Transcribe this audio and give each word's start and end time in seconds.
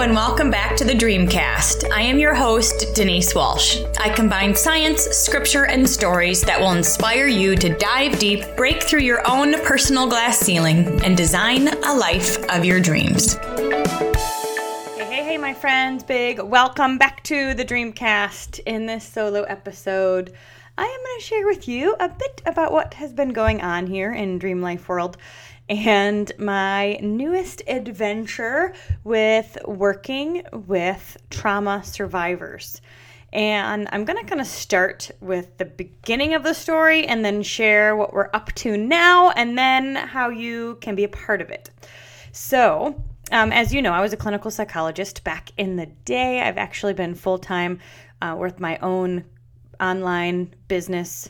And 0.00 0.14
welcome 0.14 0.48
back 0.48 0.76
to 0.76 0.84
the 0.84 0.92
Dreamcast. 0.92 1.90
I 1.90 2.02
am 2.02 2.20
your 2.20 2.32
host, 2.32 2.94
Denise 2.94 3.34
Walsh. 3.34 3.80
I 3.98 4.08
combine 4.08 4.54
science, 4.54 5.02
scripture, 5.02 5.66
and 5.66 5.90
stories 5.90 6.40
that 6.42 6.60
will 6.60 6.70
inspire 6.70 7.26
you 7.26 7.56
to 7.56 7.76
dive 7.76 8.16
deep, 8.20 8.44
break 8.56 8.80
through 8.80 9.00
your 9.00 9.28
own 9.28 9.60
personal 9.64 10.08
glass 10.08 10.38
ceiling, 10.38 10.86
and 11.04 11.16
design 11.16 11.66
a 11.66 11.94
life 11.96 12.38
of 12.48 12.64
your 12.64 12.78
dreams. 12.78 13.34
Hey, 13.34 15.04
hey, 15.04 15.24
hey, 15.24 15.36
my 15.36 15.52
friends, 15.52 16.04
big 16.04 16.40
welcome 16.40 16.96
back 16.96 17.24
to 17.24 17.54
the 17.54 17.64
Dreamcast. 17.64 18.60
In 18.66 18.86
this 18.86 19.04
solo 19.04 19.42
episode, 19.42 20.32
I 20.78 20.84
am 20.84 21.04
going 21.04 21.18
to 21.18 21.24
share 21.24 21.44
with 21.44 21.66
you 21.66 21.96
a 21.98 22.08
bit 22.08 22.40
about 22.46 22.70
what 22.70 22.94
has 22.94 23.12
been 23.12 23.32
going 23.32 23.62
on 23.62 23.88
here 23.88 24.12
in 24.12 24.38
Dream 24.38 24.62
Life 24.62 24.88
World 24.88 25.16
and 25.68 26.32
my 26.38 26.98
newest 27.02 27.62
adventure 27.66 28.74
with 29.04 29.58
working 29.66 30.42
with 30.52 31.16
trauma 31.30 31.82
survivors. 31.84 32.80
And 33.32 33.88
I'm 33.92 34.06
going 34.06 34.18
to 34.18 34.24
kind 34.24 34.40
of 34.40 34.46
start 34.46 35.10
with 35.20 35.58
the 35.58 35.66
beginning 35.66 36.32
of 36.32 36.42
the 36.42 36.54
story 36.54 37.06
and 37.06 37.22
then 37.22 37.42
share 37.42 37.94
what 37.94 38.14
we're 38.14 38.30
up 38.32 38.52
to 38.56 38.76
now 38.76 39.30
and 39.32 39.58
then 39.58 39.96
how 39.96 40.30
you 40.30 40.78
can 40.80 40.94
be 40.94 41.04
a 41.04 41.08
part 41.08 41.42
of 41.42 41.50
it. 41.50 41.68
So, 42.32 43.02
um, 43.30 43.52
as 43.52 43.74
you 43.74 43.82
know, 43.82 43.92
I 43.92 44.00
was 44.00 44.14
a 44.14 44.16
clinical 44.16 44.50
psychologist 44.50 45.24
back 45.24 45.50
in 45.58 45.76
the 45.76 45.86
day. 45.86 46.40
I've 46.40 46.56
actually 46.56 46.94
been 46.94 47.14
full 47.14 47.38
time 47.38 47.80
uh, 48.22 48.34
with 48.38 48.60
my 48.60 48.78
own 48.78 49.24
online 49.78 50.54
business 50.68 51.28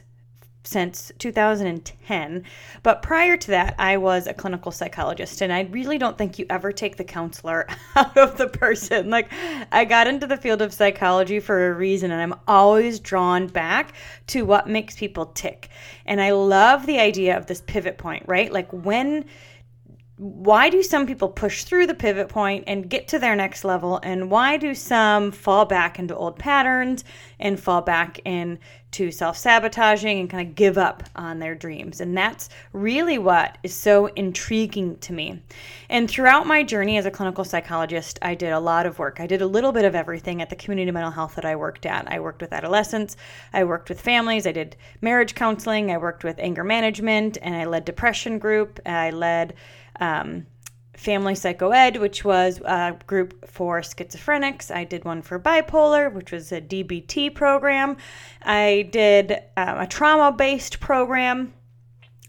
since 0.68 1.10
2010. 1.18 2.44
But 2.82 3.00
prior 3.00 3.38
to 3.38 3.50
that, 3.52 3.74
I 3.78 3.96
was 3.96 4.26
a 4.26 4.34
clinical 4.34 4.70
psychologist, 4.70 5.40
and 5.40 5.50
I 5.50 5.62
really 5.62 5.96
don't 5.96 6.18
think 6.18 6.38
you 6.38 6.44
ever 6.50 6.72
take 6.72 6.98
the 6.98 7.04
counselor 7.04 7.66
out 7.96 8.18
of 8.18 8.36
the 8.36 8.48
person. 8.48 9.08
Like, 9.08 9.32
I 9.72 9.86
got 9.86 10.06
into 10.06 10.26
the 10.26 10.36
field 10.36 10.60
of 10.60 10.74
psychology 10.74 11.40
for 11.40 11.70
a 11.70 11.72
reason, 11.72 12.10
and 12.10 12.20
I'm 12.20 12.38
always 12.46 13.00
drawn 13.00 13.46
back 13.46 13.94
to 14.28 14.44
what 14.44 14.68
makes 14.68 14.94
people 14.94 15.26
tick. 15.26 15.70
And 16.04 16.20
I 16.20 16.32
love 16.32 16.84
the 16.84 16.98
idea 17.00 17.38
of 17.38 17.46
this 17.46 17.62
pivot 17.62 17.96
point, 17.96 18.24
right? 18.26 18.52
Like, 18.52 18.70
when 18.70 19.24
why 20.18 20.68
do 20.68 20.82
some 20.82 21.06
people 21.06 21.28
push 21.28 21.62
through 21.62 21.86
the 21.86 21.94
pivot 21.94 22.28
point 22.28 22.64
and 22.66 22.90
get 22.90 23.06
to 23.08 23.20
their 23.20 23.36
next 23.36 23.62
level? 23.64 24.00
And 24.02 24.28
why 24.28 24.56
do 24.56 24.74
some 24.74 25.30
fall 25.30 25.64
back 25.64 26.00
into 26.00 26.16
old 26.16 26.40
patterns 26.40 27.04
and 27.38 27.58
fall 27.58 27.82
back 27.82 28.18
into 28.24 29.12
self-sabotaging 29.12 30.18
and 30.18 30.28
kind 30.28 30.48
of 30.48 30.56
give 30.56 30.76
up 30.76 31.04
on 31.14 31.38
their 31.38 31.54
dreams? 31.54 32.00
And 32.00 32.16
that's 32.16 32.48
really 32.72 33.16
what 33.16 33.58
is 33.62 33.72
so 33.72 34.06
intriguing 34.06 34.98
to 34.98 35.12
me. 35.12 35.40
And 35.88 36.10
throughout 36.10 36.48
my 36.48 36.64
journey 36.64 36.98
as 36.98 37.06
a 37.06 37.12
clinical 37.12 37.44
psychologist 37.44 38.18
i 38.20 38.34
did 38.34 38.50
a 38.50 38.58
lot 38.58 38.86
of 38.86 38.98
work. 38.98 39.20
I 39.20 39.26
did 39.28 39.40
a 39.40 39.46
little 39.46 39.70
bit 39.70 39.84
of 39.84 39.94
everything 39.94 40.42
at 40.42 40.50
the 40.50 40.56
community 40.56 40.90
mental 40.90 41.12
health 41.12 41.36
that 41.36 41.44
i 41.44 41.54
worked 41.54 41.86
at. 41.86 42.10
I 42.10 42.18
worked 42.18 42.40
with 42.40 42.52
adolescents. 42.52 43.16
I 43.52 43.62
worked 43.62 43.88
with 43.88 44.00
families. 44.00 44.48
I 44.48 44.52
did 44.52 44.74
marriage 45.00 45.36
counseling. 45.36 45.92
I 45.92 45.98
worked 45.98 46.24
with 46.24 46.40
anger 46.40 46.64
management 46.64 47.38
and 47.40 47.54
i 47.54 47.66
led 47.66 47.84
depression 47.84 48.40
group. 48.40 48.80
I 48.84 49.10
led 49.10 49.54
um, 50.00 50.46
Family 50.98 51.34
Psychoed, 51.34 52.00
which 52.00 52.24
was 52.24 52.60
a 52.64 52.96
group 53.06 53.48
for 53.48 53.80
schizophrenics. 53.80 54.74
I 54.74 54.82
did 54.82 55.04
one 55.04 55.22
for 55.22 55.38
bipolar, 55.38 56.12
which 56.12 56.32
was 56.32 56.50
a 56.50 56.60
DBT 56.60 57.34
program. 57.34 57.96
I 58.42 58.88
did 58.90 59.32
um, 59.56 59.78
a 59.78 59.86
trauma 59.86 60.32
based 60.32 60.80
program. 60.80 61.54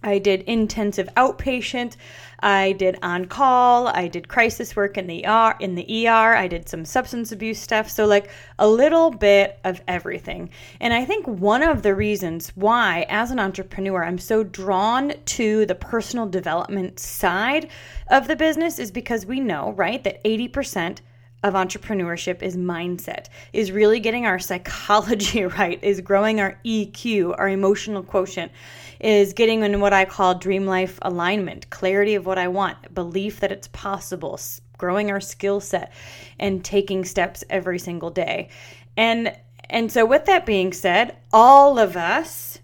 I 0.03 0.19
did 0.19 0.43
intensive 0.43 1.09
outpatient. 1.17 1.95
I 2.41 2.73
did 2.73 2.97
on 3.01 3.25
call. 3.25 3.87
I 3.87 4.07
did 4.07 4.27
crisis 4.27 4.75
work 4.75 4.97
in 4.97 5.07
the 5.07 5.25
ER. 5.25 5.55
In 5.59 5.75
the 5.75 6.07
ER, 6.07 6.35
I 6.35 6.47
did 6.47 6.69
some 6.69 6.85
substance 6.85 7.31
abuse 7.31 7.59
stuff. 7.59 7.89
So 7.89 8.05
like 8.05 8.29
a 8.57 8.67
little 8.67 9.11
bit 9.11 9.59
of 9.63 9.81
everything. 9.87 10.49
And 10.79 10.93
I 10.93 11.05
think 11.05 11.27
one 11.27 11.63
of 11.63 11.81
the 11.81 11.95
reasons 11.95 12.51
why, 12.55 13.05
as 13.09 13.31
an 13.31 13.39
entrepreneur, 13.39 14.03
I'm 14.03 14.17
so 14.17 14.43
drawn 14.43 15.13
to 15.25 15.65
the 15.65 15.75
personal 15.75 16.25
development 16.25 16.99
side 16.99 17.69
of 18.09 18.27
the 18.27 18.35
business 18.35 18.79
is 18.79 18.91
because 18.91 19.25
we 19.25 19.39
know, 19.39 19.73
right, 19.73 20.03
that 20.03 20.23
80% 20.23 20.99
of 21.43 21.53
entrepreneurship 21.53 22.41
is 22.41 22.57
mindset, 22.57 23.27
is 23.53 23.71
really 23.71 23.99
getting 23.99 24.25
our 24.25 24.39
psychology 24.39 25.45
right, 25.57 25.81
is 25.83 26.01
growing 26.01 26.39
our 26.39 26.59
EQ, 26.65 27.35
our 27.37 27.49
emotional 27.49 28.03
quotient, 28.03 28.51
is 28.99 29.33
getting 29.33 29.63
in 29.63 29.79
what 29.79 29.93
I 29.93 30.05
call 30.05 30.35
dream 30.35 30.65
life 30.65 30.99
alignment, 31.01 31.69
clarity 31.69 32.15
of 32.15 32.25
what 32.25 32.37
I 32.37 32.49
want, 32.49 32.93
belief 32.93 33.39
that 33.39 33.51
it's 33.51 33.69
possible, 33.69 34.39
growing 34.77 35.11
our 35.11 35.21
skill 35.21 35.59
set, 35.59 35.93
and 36.37 36.63
taking 36.63 37.05
steps 37.05 37.43
every 37.49 37.79
single 37.79 38.09
day. 38.09 38.49
And 38.97 39.35
and 39.69 39.91
so 39.91 40.03
with 40.05 40.25
that 40.25 40.47
being 40.47 40.73
said, 40.73 41.15
all 41.31 41.77
of 41.77 41.95
us, 41.95 42.57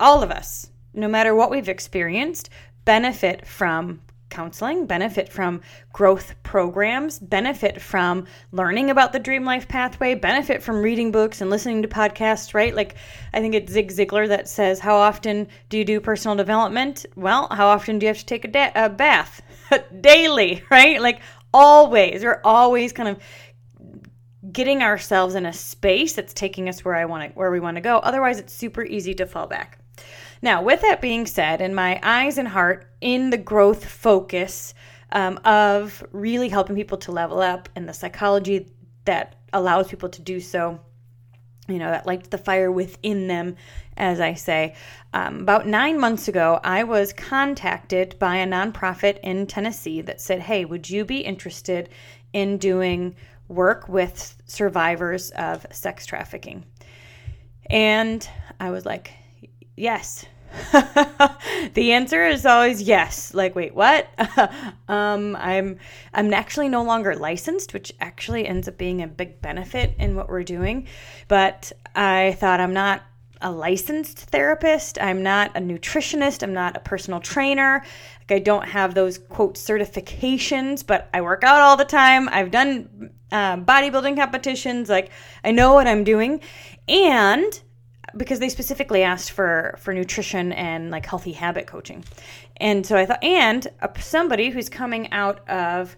all 0.00 0.22
of 0.22 0.32
us, 0.32 0.68
no 0.92 1.06
matter 1.06 1.34
what 1.34 1.50
we've 1.50 1.68
experienced, 1.68 2.50
benefit 2.84 3.46
from 3.46 4.00
counseling, 4.30 4.86
benefit 4.86 5.28
from 5.28 5.60
growth 5.92 6.34
programs, 6.42 7.18
benefit 7.18 7.80
from 7.80 8.26
learning 8.52 8.90
about 8.90 9.12
the 9.12 9.18
dream 9.18 9.44
life 9.44 9.68
pathway, 9.68 10.14
benefit 10.14 10.62
from 10.62 10.82
reading 10.82 11.10
books 11.10 11.40
and 11.40 11.50
listening 11.50 11.82
to 11.82 11.88
podcasts, 11.88 12.54
right? 12.54 12.74
Like 12.74 12.96
I 13.32 13.40
think 13.40 13.54
it's 13.54 13.72
Zig 13.72 13.90
Ziglar 13.90 14.28
that 14.28 14.48
says, 14.48 14.80
How 14.80 14.96
often 14.96 15.48
do 15.68 15.78
you 15.78 15.84
do 15.84 16.00
personal 16.00 16.36
development? 16.36 17.06
Well, 17.16 17.48
how 17.50 17.68
often 17.68 17.98
do 17.98 18.06
you 18.06 18.08
have 18.08 18.18
to 18.18 18.26
take 18.26 18.44
a, 18.44 18.48
da- 18.48 18.72
a 18.74 18.88
bath? 18.88 19.42
Daily, 20.00 20.62
right? 20.70 21.00
Like 21.00 21.20
always. 21.52 22.22
We're 22.22 22.40
always 22.44 22.92
kind 22.92 23.08
of 23.08 23.18
getting 24.52 24.82
ourselves 24.82 25.34
in 25.34 25.46
a 25.46 25.52
space 25.52 26.14
that's 26.14 26.32
taking 26.32 26.68
us 26.68 26.84
where 26.84 26.94
I 26.94 27.04
want 27.04 27.30
to 27.30 27.38
where 27.38 27.50
we 27.50 27.60
want 27.60 27.76
to 27.76 27.80
go. 27.80 27.98
Otherwise, 27.98 28.38
it's 28.38 28.52
super 28.52 28.84
easy 28.84 29.14
to 29.14 29.26
fall 29.26 29.46
back. 29.46 29.77
Now, 30.42 30.62
with 30.62 30.82
that 30.82 31.00
being 31.00 31.26
said, 31.26 31.60
and 31.60 31.74
my 31.74 31.98
eyes 32.02 32.38
and 32.38 32.48
heart 32.48 32.86
in 33.00 33.30
the 33.30 33.38
growth 33.38 33.84
focus 33.84 34.74
um, 35.12 35.38
of 35.44 36.04
really 36.12 36.48
helping 36.48 36.76
people 36.76 36.98
to 36.98 37.12
level 37.12 37.40
up 37.40 37.68
and 37.74 37.88
the 37.88 37.94
psychology 37.94 38.70
that 39.04 39.36
allows 39.52 39.88
people 39.88 40.08
to 40.10 40.22
do 40.22 40.40
so, 40.40 40.80
you 41.66 41.78
know, 41.78 41.90
that 41.90 42.06
lights 42.06 42.28
the 42.28 42.38
fire 42.38 42.70
within 42.70 43.26
them, 43.26 43.56
as 43.96 44.20
I 44.20 44.34
say. 44.34 44.74
Um, 45.12 45.40
about 45.40 45.66
nine 45.66 45.98
months 45.98 46.28
ago, 46.28 46.60
I 46.62 46.84
was 46.84 47.12
contacted 47.12 48.18
by 48.18 48.36
a 48.36 48.46
nonprofit 48.46 49.18
in 49.20 49.46
Tennessee 49.46 50.02
that 50.02 50.20
said, 50.20 50.40
Hey, 50.40 50.64
would 50.64 50.88
you 50.88 51.04
be 51.04 51.20
interested 51.20 51.88
in 52.32 52.58
doing 52.58 53.16
work 53.48 53.88
with 53.88 54.36
survivors 54.46 55.30
of 55.30 55.66
sex 55.70 56.06
trafficking? 56.06 56.64
And 57.70 58.28
I 58.60 58.70
was 58.70 58.86
like, 58.86 59.12
yes. 59.78 60.26
the 61.74 61.92
answer 61.92 62.26
is 62.26 62.46
always 62.46 62.82
yes. 62.82 63.34
Like, 63.34 63.54
wait, 63.54 63.74
what? 63.74 64.08
um, 64.88 65.36
I'm 65.36 65.78
I'm 66.12 66.32
actually 66.32 66.68
no 66.68 66.82
longer 66.82 67.14
licensed, 67.14 67.74
which 67.74 67.92
actually 68.00 68.46
ends 68.46 68.66
up 68.66 68.78
being 68.78 69.02
a 69.02 69.06
big 69.06 69.40
benefit 69.42 69.94
in 69.98 70.14
what 70.14 70.28
we're 70.28 70.44
doing. 70.44 70.86
But 71.28 71.72
I 71.94 72.36
thought 72.40 72.60
I'm 72.60 72.72
not 72.72 73.02
a 73.40 73.50
licensed 73.50 74.18
therapist. 74.18 75.00
I'm 75.00 75.22
not 75.22 75.56
a 75.56 75.60
nutritionist. 75.60 76.42
I'm 76.42 76.54
not 76.54 76.76
a 76.76 76.80
personal 76.80 77.20
trainer. 77.20 77.84
Like 78.20 78.36
I 78.36 78.38
don't 78.40 78.66
have 78.66 78.94
those 78.94 79.18
quote 79.18 79.54
certifications, 79.54 80.84
but 80.84 81.08
I 81.14 81.20
work 81.20 81.44
out 81.44 81.60
all 81.60 81.76
the 81.76 81.84
time. 81.84 82.28
I've 82.30 82.50
done 82.50 83.10
uh, 83.30 83.58
bodybuilding 83.58 84.16
competitions. 84.16 84.88
Like 84.88 85.10
I 85.44 85.52
know 85.52 85.74
what 85.74 85.86
I'm 85.86 86.04
doing, 86.04 86.40
and 86.88 87.60
because 88.18 88.40
they 88.40 88.48
specifically 88.48 89.02
asked 89.02 89.30
for 89.30 89.76
for 89.78 89.94
nutrition 89.94 90.52
and 90.52 90.90
like 90.90 91.06
healthy 91.06 91.32
habit 91.32 91.66
coaching. 91.66 92.04
And 92.58 92.84
so 92.84 92.96
i 92.96 93.06
thought 93.06 93.22
and 93.22 93.66
somebody 93.98 94.50
who's 94.50 94.68
coming 94.68 95.10
out 95.12 95.48
of 95.48 95.96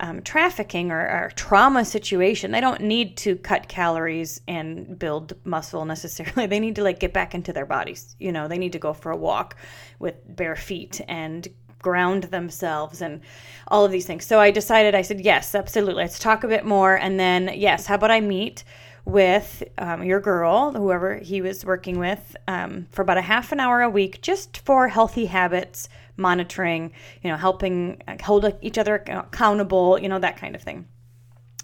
um, 0.00 0.20
trafficking 0.22 0.90
or, 0.90 1.00
or 1.00 1.32
trauma 1.36 1.84
situation 1.84 2.50
they 2.50 2.60
don't 2.60 2.80
need 2.80 3.16
to 3.18 3.36
cut 3.36 3.68
calories 3.68 4.40
and 4.48 4.98
build 4.98 5.34
muscle 5.44 5.84
necessarily. 5.84 6.46
They 6.52 6.60
need 6.60 6.76
to 6.76 6.82
like 6.82 6.98
get 6.98 7.12
back 7.12 7.34
into 7.34 7.52
their 7.52 7.66
bodies. 7.66 8.14
You 8.18 8.32
know 8.32 8.46
they 8.48 8.58
need 8.58 8.72
to 8.72 8.78
go 8.78 8.92
for 8.92 9.10
a 9.10 9.16
walk 9.16 9.56
with 9.98 10.14
bare 10.36 10.56
feet 10.56 11.00
and 11.08 11.48
ground 11.80 12.24
themselves 12.24 13.02
and 13.02 13.20
all 13.66 13.84
of 13.84 13.90
these 13.90 14.06
things. 14.06 14.24
So 14.26 14.38
i 14.38 14.50
decided 14.50 14.94
i 14.94 15.02
said 15.02 15.20
yes 15.20 15.54
absolutely. 15.54 16.02
Let's 16.02 16.18
talk 16.18 16.44
a 16.44 16.48
bit 16.48 16.64
more. 16.64 16.96
And 16.96 17.18
then 17.18 17.50
yes 17.54 17.86
how 17.86 17.94
about 17.94 18.10
i 18.10 18.20
meet 18.20 18.64
with 19.04 19.62
um, 19.78 20.04
your 20.04 20.20
girl, 20.20 20.72
whoever 20.72 21.16
he 21.16 21.40
was 21.40 21.64
working 21.64 21.98
with, 21.98 22.36
um, 22.46 22.86
for 22.90 23.02
about 23.02 23.18
a 23.18 23.22
half 23.22 23.52
an 23.52 23.60
hour 23.60 23.82
a 23.82 23.90
week, 23.90 24.22
just 24.22 24.58
for 24.58 24.88
healthy 24.88 25.26
habits 25.26 25.88
monitoring, 26.16 26.92
you 27.22 27.30
know, 27.30 27.36
helping 27.36 28.00
uh, 28.06 28.16
hold 28.22 28.54
each 28.60 28.78
other 28.78 28.96
accountable, 29.08 29.98
you 29.98 30.08
know, 30.08 30.18
that 30.18 30.36
kind 30.36 30.54
of 30.54 30.62
thing. 30.62 30.86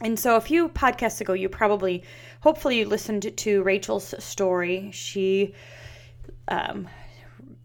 And 0.01 0.19
so 0.19 0.37
a 0.37 0.41
few 0.41 0.69
podcasts 0.69 1.21
ago, 1.21 1.33
you 1.33 1.49
probably, 1.49 2.05
hopefully, 2.41 2.79
you 2.79 2.87
listened 2.87 3.37
to 3.37 3.63
Rachel's 3.63 4.15
story. 4.23 4.91
She, 4.93 5.55
um, 6.49 6.89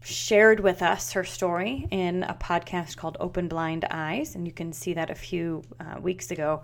shared 0.04 0.60
with 0.60 0.82
us 0.82 1.12
her 1.12 1.24
story 1.24 1.88
in 1.90 2.22
a 2.24 2.34
podcast 2.34 2.96
called 2.96 3.16
Open 3.20 3.48
Blind 3.48 3.86
Eyes, 3.90 4.34
and 4.34 4.46
you 4.46 4.52
can 4.52 4.72
see 4.72 4.94
that 4.94 5.10
a 5.10 5.14
few 5.14 5.62
uh, 5.80 5.98
weeks 6.00 6.30
ago. 6.30 6.62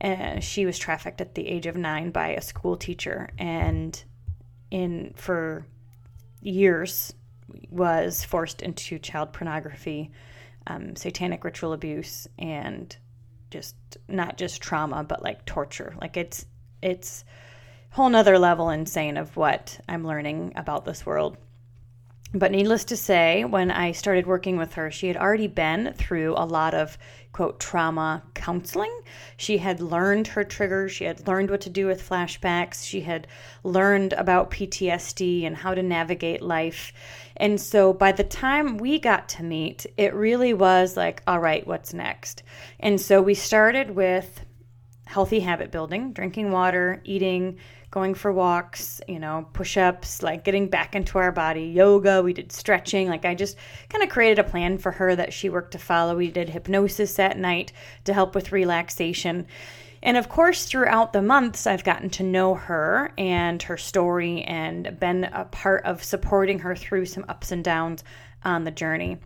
Uh, 0.00 0.40
she 0.40 0.64
was 0.64 0.78
trafficked 0.78 1.20
at 1.20 1.34
the 1.34 1.46
age 1.46 1.66
of 1.66 1.76
nine 1.76 2.10
by 2.10 2.28
a 2.28 2.40
school 2.40 2.76
teacher, 2.76 3.28
and 3.38 4.02
in 4.70 5.12
for 5.14 5.66
years 6.40 7.12
was 7.68 8.24
forced 8.24 8.62
into 8.62 8.98
child 8.98 9.32
pornography, 9.32 10.10
um, 10.66 10.96
satanic 10.96 11.44
ritual 11.44 11.74
abuse, 11.74 12.26
and 12.38 12.96
just 13.50 13.76
not 14.08 14.38
just 14.38 14.62
trauma, 14.62 15.04
but 15.04 15.22
like 15.22 15.44
torture. 15.44 15.94
Like 16.00 16.16
it's 16.16 16.46
it's 16.82 17.24
whole 17.90 18.08
nother 18.08 18.38
level 18.38 18.70
insane 18.70 19.18
of 19.18 19.36
what 19.36 19.78
I'm 19.86 20.06
learning 20.06 20.54
about 20.56 20.86
this 20.86 21.04
world. 21.04 21.36
But 22.32 22.52
needless 22.52 22.84
to 22.84 22.96
say, 22.96 23.44
when 23.44 23.72
I 23.72 23.90
started 23.90 24.24
working 24.24 24.56
with 24.56 24.74
her, 24.74 24.88
she 24.90 25.08
had 25.08 25.16
already 25.16 25.48
been 25.48 25.92
through 25.94 26.34
a 26.36 26.46
lot 26.46 26.74
of 26.74 26.96
quote 27.32 27.58
trauma 27.58 28.22
counseling. 28.34 29.02
She 29.36 29.58
had 29.58 29.80
learned 29.80 30.28
her 30.28 30.44
triggers, 30.44 30.92
she 30.92 31.04
had 31.04 31.26
learned 31.26 31.50
what 31.50 31.60
to 31.62 31.70
do 31.70 31.86
with 31.86 32.08
flashbacks, 32.08 32.86
she 32.86 33.00
had 33.00 33.26
learned 33.64 34.12
about 34.12 34.50
PTSD 34.52 35.44
and 35.44 35.56
how 35.56 35.74
to 35.74 35.82
navigate 35.82 36.40
life. 36.40 36.92
And 37.36 37.60
so 37.60 37.92
by 37.92 38.12
the 38.12 38.24
time 38.24 38.78
we 38.78 39.00
got 39.00 39.28
to 39.30 39.42
meet, 39.42 39.86
it 39.96 40.14
really 40.14 40.54
was 40.54 40.96
like, 40.96 41.22
all 41.26 41.40
right, 41.40 41.66
what's 41.66 41.92
next? 41.92 42.44
And 42.78 43.00
so 43.00 43.20
we 43.20 43.34
started 43.34 43.90
with 43.96 44.44
healthy 45.06 45.40
habit 45.40 45.72
building, 45.72 46.12
drinking 46.12 46.52
water, 46.52 47.00
eating 47.04 47.58
going 47.90 48.14
for 48.14 48.32
walks, 48.32 49.00
you 49.08 49.18
know, 49.18 49.48
push 49.52 49.76
ups, 49.76 50.22
like 50.22 50.44
getting 50.44 50.68
back 50.68 50.94
into 50.94 51.18
our 51.18 51.32
body, 51.32 51.64
yoga, 51.64 52.22
we 52.22 52.32
did 52.32 52.52
stretching. 52.52 53.08
Like 53.08 53.24
I 53.24 53.34
just 53.34 53.56
kind 53.88 54.04
of 54.04 54.10
created 54.10 54.38
a 54.38 54.48
plan 54.48 54.78
for 54.78 54.92
her 54.92 55.16
that 55.16 55.32
she 55.32 55.50
worked 55.50 55.72
to 55.72 55.78
follow. 55.78 56.16
We 56.16 56.30
did 56.30 56.48
hypnosis 56.48 57.18
at 57.18 57.36
night 57.36 57.72
to 58.04 58.14
help 58.14 58.34
with 58.34 58.52
relaxation. 58.52 59.46
And 60.02 60.16
of 60.16 60.28
course, 60.28 60.64
throughout 60.64 61.12
the 61.12 61.20
months, 61.20 61.66
I've 61.66 61.84
gotten 61.84 62.10
to 62.10 62.22
know 62.22 62.54
her 62.54 63.12
and 63.18 63.62
her 63.64 63.76
story 63.76 64.42
and 64.42 64.98
been 64.98 65.24
a 65.24 65.44
part 65.44 65.84
of 65.84 66.02
supporting 66.02 66.60
her 66.60 66.74
through 66.76 67.06
some 67.06 67.26
ups 67.28 67.52
and 67.52 67.62
downs 67.62 68.04
on 68.44 68.64
the 68.64 68.70
journey. 68.70 69.18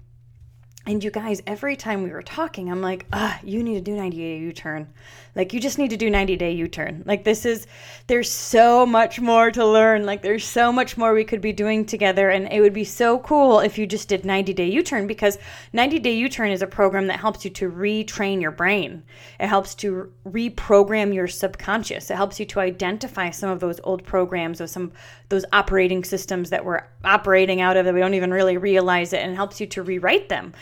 And 0.86 1.02
you 1.02 1.10
guys, 1.10 1.42
every 1.46 1.76
time 1.76 2.02
we 2.02 2.10
were 2.10 2.22
talking, 2.22 2.70
I'm 2.70 2.82
like, 2.82 3.06
ah, 3.10 3.40
you 3.42 3.62
need 3.62 3.74
to 3.76 3.80
do 3.80 3.96
90 3.96 4.18
day 4.18 4.38
U 4.38 4.52
turn. 4.52 4.86
Like, 5.34 5.54
you 5.54 5.58
just 5.58 5.78
need 5.78 5.88
to 5.90 5.96
do 5.96 6.10
90 6.10 6.36
day 6.36 6.52
U 6.52 6.68
turn. 6.68 7.02
Like, 7.06 7.24
this 7.24 7.46
is, 7.46 7.66
there's 8.06 8.30
so 8.30 8.84
much 8.84 9.18
more 9.18 9.50
to 9.50 9.64
learn. 9.64 10.04
Like, 10.04 10.20
there's 10.20 10.44
so 10.44 10.70
much 10.70 10.98
more 10.98 11.14
we 11.14 11.24
could 11.24 11.40
be 11.40 11.54
doing 11.54 11.86
together. 11.86 12.28
And 12.28 12.52
it 12.52 12.60
would 12.60 12.74
be 12.74 12.84
so 12.84 13.18
cool 13.20 13.60
if 13.60 13.78
you 13.78 13.86
just 13.86 14.08
did 14.08 14.26
90 14.26 14.52
day 14.52 14.68
U 14.68 14.82
turn 14.82 15.06
because 15.06 15.38
90 15.72 16.00
day 16.00 16.12
U 16.16 16.28
turn 16.28 16.50
is 16.50 16.60
a 16.60 16.66
program 16.66 17.06
that 17.06 17.18
helps 17.18 17.46
you 17.46 17.50
to 17.52 17.70
retrain 17.70 18.42
your 18.42 18.50
brain. 18.50 19.04
It 19.40 19.46
helps 19.46 19.74
to 19.76 20.12
reprogram 20.28 21.14
your 21.14 21.28
subconscious. 21.28 22.10
It 22.10 22.16
helps 22.16 22.38
you 22.38 22.44
to 22.44 22.60
identify 22.60 23.30
some 23.30 23.48
of 23.48 23.60
those 23.60 23.80
old 23.84 24.04
programs 24.04 24.60
or 24.60 24.66
some 24.66 24.92
those 25.30 25.46
operating 25.52 26.04
systems 26.04 26.50
that 26.50 26.64
we're 26.64 26.82
operating 27.02 27.62
out 27.62 27.76
of 27.76 27.86
that 27.86 27.94
we 27.94 28.00
don't 28.00 28.14
even 28.14 28.30
really 28.30 28.58
realize 28.58 29.12
it 29.12 29.20
and 29.20 29.34
helps 29.34 29.60
you 29.60 29.66
to 29.66 29.82
rewrite 29.82 30.28
them 30.28 30.52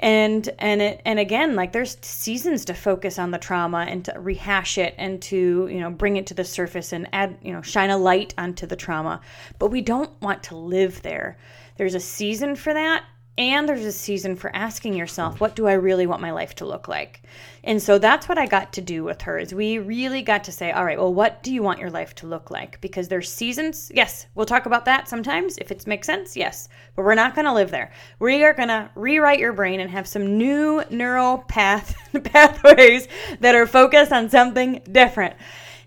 and 0.00 0.48
and 0.58 0.80
it 0.80 1.00
and 1.04 1.18
again 1.18 1.56
like 1.56 1.72
there's 1.72 1.96
seasons 2.02 2.64
to 2.64 2.74
focus 2.74 3.18
on 3.18 3.30
the 3.30 3.38
trauma 3.38 3.86
and 3.88 4.04
to 4.04 4.12
rehash 4.18 4.78
it 4.78 4.94
and 4.96 5.20
to 5.20 5.68
you 5.70 5.80
know 5.80 5.90
bring 5.90 6.16
it 6.16 6.26
to 6.26 6.34
the 6.34 6.44
surface 6.44 6.92
and 6.92 7.08
add 7.12 7.36
you 7.42 7.52
know 7.52 7.62
shine 7.62 7.90
a 7.90 7.98
light 7.98 8.34
onto 8.38 8.66
the 8.66 8.76
trauma. 8.76 9.20
But 9.58 9.70
we 9.70 9.80
don't 9.80 10.10
want 10.22 10.42
to 10.44 10.56
live 10.56 11.02
there. 11.02 11.36
There's 11.76 11.94
a 11.94 12.00
season 12.00 12.56
for 12.56 12.72
that 12.74 13.04
and 13.38 13.68
there's 13.68 13.84
a 13.84 13.92
season 13.92 14.34
for 14.34 14.54
asking 14.54 14.94
yourself 14.94 15.40
what 15.40 15.56
do 15.56 15.66
i 15.66 15.72
really 15.72 16.06
want 16.06 16.20
my 16.20 16.32
life 16.32 16.54
to 16.56 16.66
look 16.66 16.88
like? 16.88 17.22
And 17.64 17.82
so 17.82 17.98
that's 17.98 18.28
what 18.28 18.36
i 18.36 18.46
got 18.46 18.72
to 18.74 18.80
do 18.80 19.04
with 19.04 19.22
her 19.22 19.38
is 19.38 19.54
we 19.54 19.78
really 19.78 20.22
got 20.22 20.44
to 20.44 20.52
say 20.52 20.72
all 20.72 20.84
right 20.84 20.98
well 20.98 21.14
what 21.14 21.42
do 21.42 21.54
you 21.54 21.62
want 21.62 21.78
your 21.78 21.90
life 21.90 22.14
to 22.16 22.26
look 22.26 22.50
like? 22.50 22.80
Because 22.80 23.08
there's 23.08 23.32
seasons 23.32 23.90
yes 23.94 24.26
we'll 24.34 24.44
talk 24.44 24.66
about 24.66 24.84
that 24.86 25.08
sometimes 25.08 25.56
if 25.58 25.70
it 25.70 25.86
makes 25.86 26.06
sense 26.06 26.36
yes 26.36 26.68
but 26.96 27.04
we're 27.04 27.14
not 27.14 27.34
going 27.36 27.44
to 27.44 27.54
live 27.54 27.70
there. 27.70 27.92
We 28.18 28.42
are 28.42 28.52
going 28.52 28.68
to 28.68 28.90
rewrite 28.96 29.38
your 29.38 29.52
brain 29.52 29.78
and 29.78 29.90
have 29.90 30.08
some 30.08 30.36
new 30.36 30.82
neural 30.90 31.38
path 31.38 31.94
pathways 32.24 33.06
that 33.38 33.54
are 33.54 33.66
focused 33.66 34.12
on 34.12 34.28
something 34.30 34.82
different. 34.90 35.36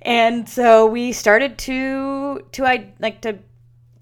And 0.01 0.47
so 0.47 0.85
we 0.85 1.11
started 1.11 1.57
to 1.59 2.45
to 2.53 2.65
i 2.65 2.91
like 2.99 3.21
to 3.21 3.37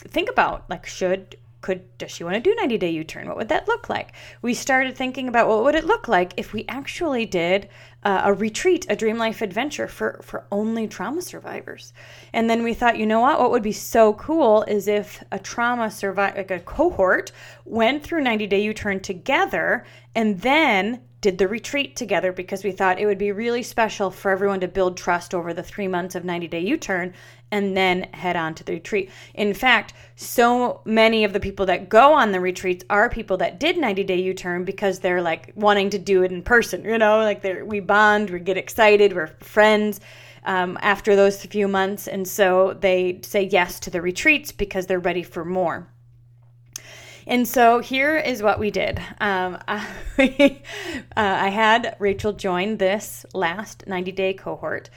think 0.07 0.29
about 0.29 0.69
like 0.69 0.85
should 0.85 1.35
could 1.61 1.97
does 1.97 2.11
she 2.11 2.23
want 2.23 2.35
to 2.35 2.41
do 2.41 2.55
90 2.55 2.77
day 2.77 2.89
u-turn? 2.89 3.27
What 3.27 3.37
would 3.37 3.49
that 3.49 3.67
look 3.67 3.89
like? 3.89 4.13
We 4.41 4.53
started 4.53 4.95
thinking 4.95 5.27
about 5.27 5.47
what 5.47 5.63
would 5.63 5.75
it 5.75 5.85
look 5.85 6.07
like 6.07 6.33
if 6.37 6.53
we 6.53 6.65
actually 6.67 7.25
did 7.25 7.69
uh, 8.03 8.21
a 8.25 8.33
retreat 8.33 8.85
a 8.89 8.95
dream 8.95 9.17
life 9.17 9.41
adventure 9.41 9.87
for 9.87 10.21
for 10.23 10.45
only 10.51 10.87
trauma 10.87 11.21
survivors. 11.21 11.93
And 12.33 12.49
then 12.49 12.63
we 12.63 12.73
thought 12.73 12.97
you 12.97 13.05
know 13.05 13.19
what? 13.19 13.39
What 13.39 13.51
would 13.51 13.63
be 13.63 13.71
so 13.71 14.13
cool 14.13 14.63
is 14.63 14.87
if 14.87 15.23
a 15.31 15.39
trauma 15.39 15.91
survivor 15.91 16.37
like 16.37 16.51
a 16.51 16.59
cohort 16.59 17.31
went 17.65 18.03
through 18.03 18.21
90 18.21 18.47
day 18.47 18.61
u-turn 18.61 18.99
together 18.99 19.85
and 20.15 20.39
then 20.41 21.01
did 21.21 21.37
the 21.37 21.47
retreat 21.47 21.95
together 21.95 22.31
because 22.31 22.63
we 22.63 22.71
thought 22.71 22.99
it 22.99 23.05
would 23.05 23.17
be 23.17 23.31
really 23.31 23.63
special 23.63 24.09
for 24.09 24.31
everyone 24.31 24.61
to 24.61 24.67
build 24.67 24.95
trust 24.95 25.33
over 25.33 25.53
the 25.53 25.63
three 25.63 25.87
months 25.87 26.15
of 26.15 26.23
90 26.23 26.47
day 26.47 26.61
U 26.61 26.77
turn 26.77 27.13
and 27.51 27.75
then 27.75 28.03
head 28.13 28.35
on 28.35 28.53
to 28.55 28.63
the 28.63 28.73
retreat. 28.73 29.09
In 29.33 29.53
fact, 29.53 29.93
so 30.15 30.81
many 30.85 31.23
of 31.23 31.33
the 31.33 31.39
people 31.39 31.65
that 31.67 31.89
go 31.89 32.13
on 32.13 32.31
the 32.31 32.39
retreats 32.39 32.85
are 32.89 33.09
people 33.09 33.37
that 33.37 33.59
did 33.59 33.77
90 33.77 34.03
day 34.03 34.19
U 34.21 34.33
turn 34.33 34.65
because 34.65 34.99
they're 34.99 35.21
like 35.21 35.51
wanting 35.55 35.89
to 35.91 35.99
do 35.99 36.23
it 36.23 36.31
in 36.31 36.41
person, 36.41 36.83
you 36.83 36.97
know, 36.97 37.19
like 37.19 37.41
they 37.41 37.61
we 37.61 37.79
bond, 37.79 38.29
we 38.29 38.39
get 38.39 38.57
excited, 38.57 39.13
we're 39.13 39.27
friends. 39.39 39.99
Um, 40.45 40.79
after 40.81 41.17
those 41.17 41.43
few 41.43 41.67
months, 41.67 42.07
and 42.07 42.25
so 42.25 42.73
they 42.79 43.19
say 43.23 43.43
yes 43.43 43.77
to 43.81 43.89
the 43.89 44.01
retreats 44.01 44.53
because 44.53 44.87
they're 44.87 44.97
ready 44.97 45.21
for 45.21 45.43
more. 45.43 45.89
And 47.29 47.47
so 47.47 47.79
here 47.79 48.17
is 48.17 48.41
what 48.41 48.57
we 48.57 48.71
did. 48.71 48.99
Um, 49.21 49.59
I, 49.67 49.85
uh, 50.17 51.03
I 51.15 51.49
had 51.49 51.95
Rachel 51.99 52.33
join 52.33 52.77
this 52.77 53.25
last 53.35 53.85
90 53.85 54.11
day 54.13 54.33
cohort. 54.33 54.89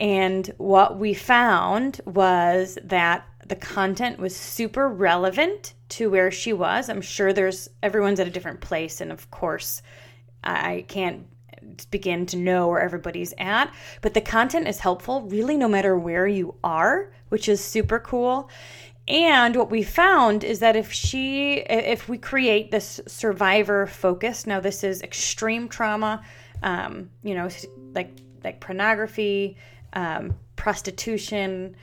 And 0.00 0.50
what 0.56 0.98
we 0.98 1.12
found 1.12 2.00
was 2.06 2.78
that 2.82 3.26
the 3.46 3.54
content 3.54 4.18
was 4.18 4.34
super 4.34 4.88
relevant 4.88 5.74
to 5.90 6.08
where 6.08 6.30
she 6.30 6.54
was. 6.54 6.88
I'm 6.88 7.02
sure 7.02 7.32
there's 7.32 7.68
everyone's 7.82 8.18
at 8.18 8.26
a 8.26 8.30
different 8.30 8.60
place. 8.60 9.00
And 9.02 9.12
of 9.12 9.30
course, 9.30 9.82
I 10.42 10.86
can't 10.88 11.26
begin 11.90 12.24
to 12.26 12.38
know 12.38 12.68
where 12.68 12.80
everybody's 12.80 13.34
at. 13.36 13.72
But 14.00 14.14
the 14.14 14.22
content 14.22 14.68
is 14.68 14.78
helpful 14.78 15.22
really 15.22 15.58
no 15.58 15.68
matter 15.68 15.98
where 15.98 16.26
you 16.26 16.54
are, 16.64 17.12
which 17.28 17.48
is 17.48 17.62
super 17.62 17.98
cool. 17.98 18.48
And 19.06 19.56
what 19.56 19.70
we 19.70 19.82
found 19.82 20.44
is 20.44 20.60
that 20.60 20.76
if 20.76 20.92
she, 20.92 21.54
if 21.54 22.08
we 22.08 22.16
create 22.16 22.70
this 22.70 23.00
survivor 23.06 23.86
focus, 23.86 24.46
now 24.46 24.60
this 24.60 24.82
is 24.82 25.02
extreme 25.02 25.68
trauma, 25.68 26.22
um, 26.62 27.10
you 27.22 27.34
know, 27.34 27.48
like 27.92 28.12
like 28.42 28.60
pornography, 28.60 29.56
um, 29.92 30.34
prostitution, 30.56 31.76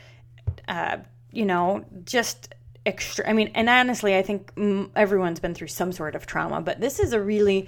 uh, 0.67 0.97
you 1.31 1.45
know, 1.45 1.85
just 2.05 2.53
extra. 2.85 3.27
I 3.29 3.33
mean, 3.33 3.51
and 3.53 3.69
honestly, 3.69 4.15
I 4.15 4.21
think 4.21 4.51
everyone's 4.95 5.39
been 5.39 5.53
through 5.53 5.67
some 5.67 5.91
sort 5.91 6.15
of 6.15 6.25
trauma, 6.25 6.61
but 6.61 6.79
this 6.79 6.99
is 6.99 7.13
a 7.13 7.21
really 7.21 7.67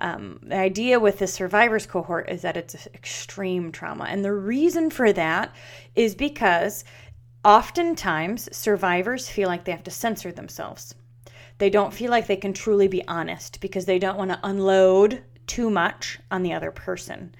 um, 0.00 0.38
the 0.42 0.56
idea 0.56 1.00
with 1.00 1.18
the 1.18 1.26
survivors 1.26 1.86
cohort 1.86 2.30
is 2.30 2.42
that 2.42 2.56
it's 2.56 2.86
extreme 2.94 3.72
trauma, 3.72 4.04
and 4.04 4.24
the 4.24 4.32
reason 4.32 4.90
for 4.90 5.12
that 5.12 5.54
is 5.94 6.14
because 6.14 6.84
Oftentimes, 7.44 8.54
survivors 8.54 9.28
feel 9.28 9.48
like 9.48 9.64
they 9.64 9.72
have 9.72 9.84
to 9.84 9.90
censor 9.90 10.32
themselves. 10.32 10.94
They 11.58 11.70
don't 11.70 11.94
feel 11.94 12.10
like 12.10 12.26
they 12.26 12.36
can 12.36 12.52
truly 12.52 12.88
be 12.88 13.06
honest 13.06 13.60
because 13.60 13.86
they 13.86 13.98
don't 13.98 14.18
want 14.18 14.30
to 14.32 14.40
unload 14.42 15.22
too 15.46 15.70
much 15.70 16.18
on 16.30 16.42
the 16.42 16.52
other 16.52 16.70
person. 16.70 17.34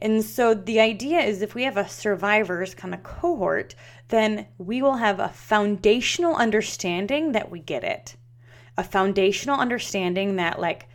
And 0.00 0.24
so 0.24 0.54
the 0.54 0.80
idea 0.80 1.20
is 1.20 1.42
if 1.42 1.54
we 1.54 1.64
have 1.64 1.76
a 1.76 1.88
survivors 1.88 2.74
kind 2.74 2.94
of 2.94 3.02
cohort, 3.02 3.74
then 4.08 4.46
we 4.58 4.82
will 4.82 4.96
have 4.96 5.20
a 5.20 5.28
foundational 5.28 6.34
understanding 6.36 7.32
that 7.32 7.50
we 7.50 7.60
get 7.60 7.84
it. 7.84 8.16
A 8.76 8.84
foundational 8.84 9.58
understanding 9.58 10.36
that, 10.36 10.60
like, 10.60 10.88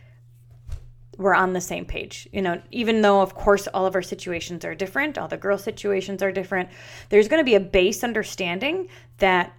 we're 1.18 1.34
on 1.34 1.52
the 1.52 1.60
same 1.60 1.84
page. 1.84 2.28
You 2.32 2.42
know, 2.42 2.60
even 2.70 3.02
though, 3.02 3.20
of 3.20 3.34
course, 3.34 3.66
all 3.68 3.86
of 3.86 3.94
our 3.94 4.02
situations 4.02 4.64
are 4.64 4.74
different, 4.74 5.18
all 5.18 5.28
the 5.28 5.36
girl 5.36 5.58
situations 5.58 6.22
are 6.22 6.32
different, 6.32 6.70
there's 7.08 7.28
going 7.28 7.40
to 7.40 7.44
be 7.44 7.54
a 7.54 7.60
base 7.60 8.02
understanding 8.02 8.88
that 9.18 9.52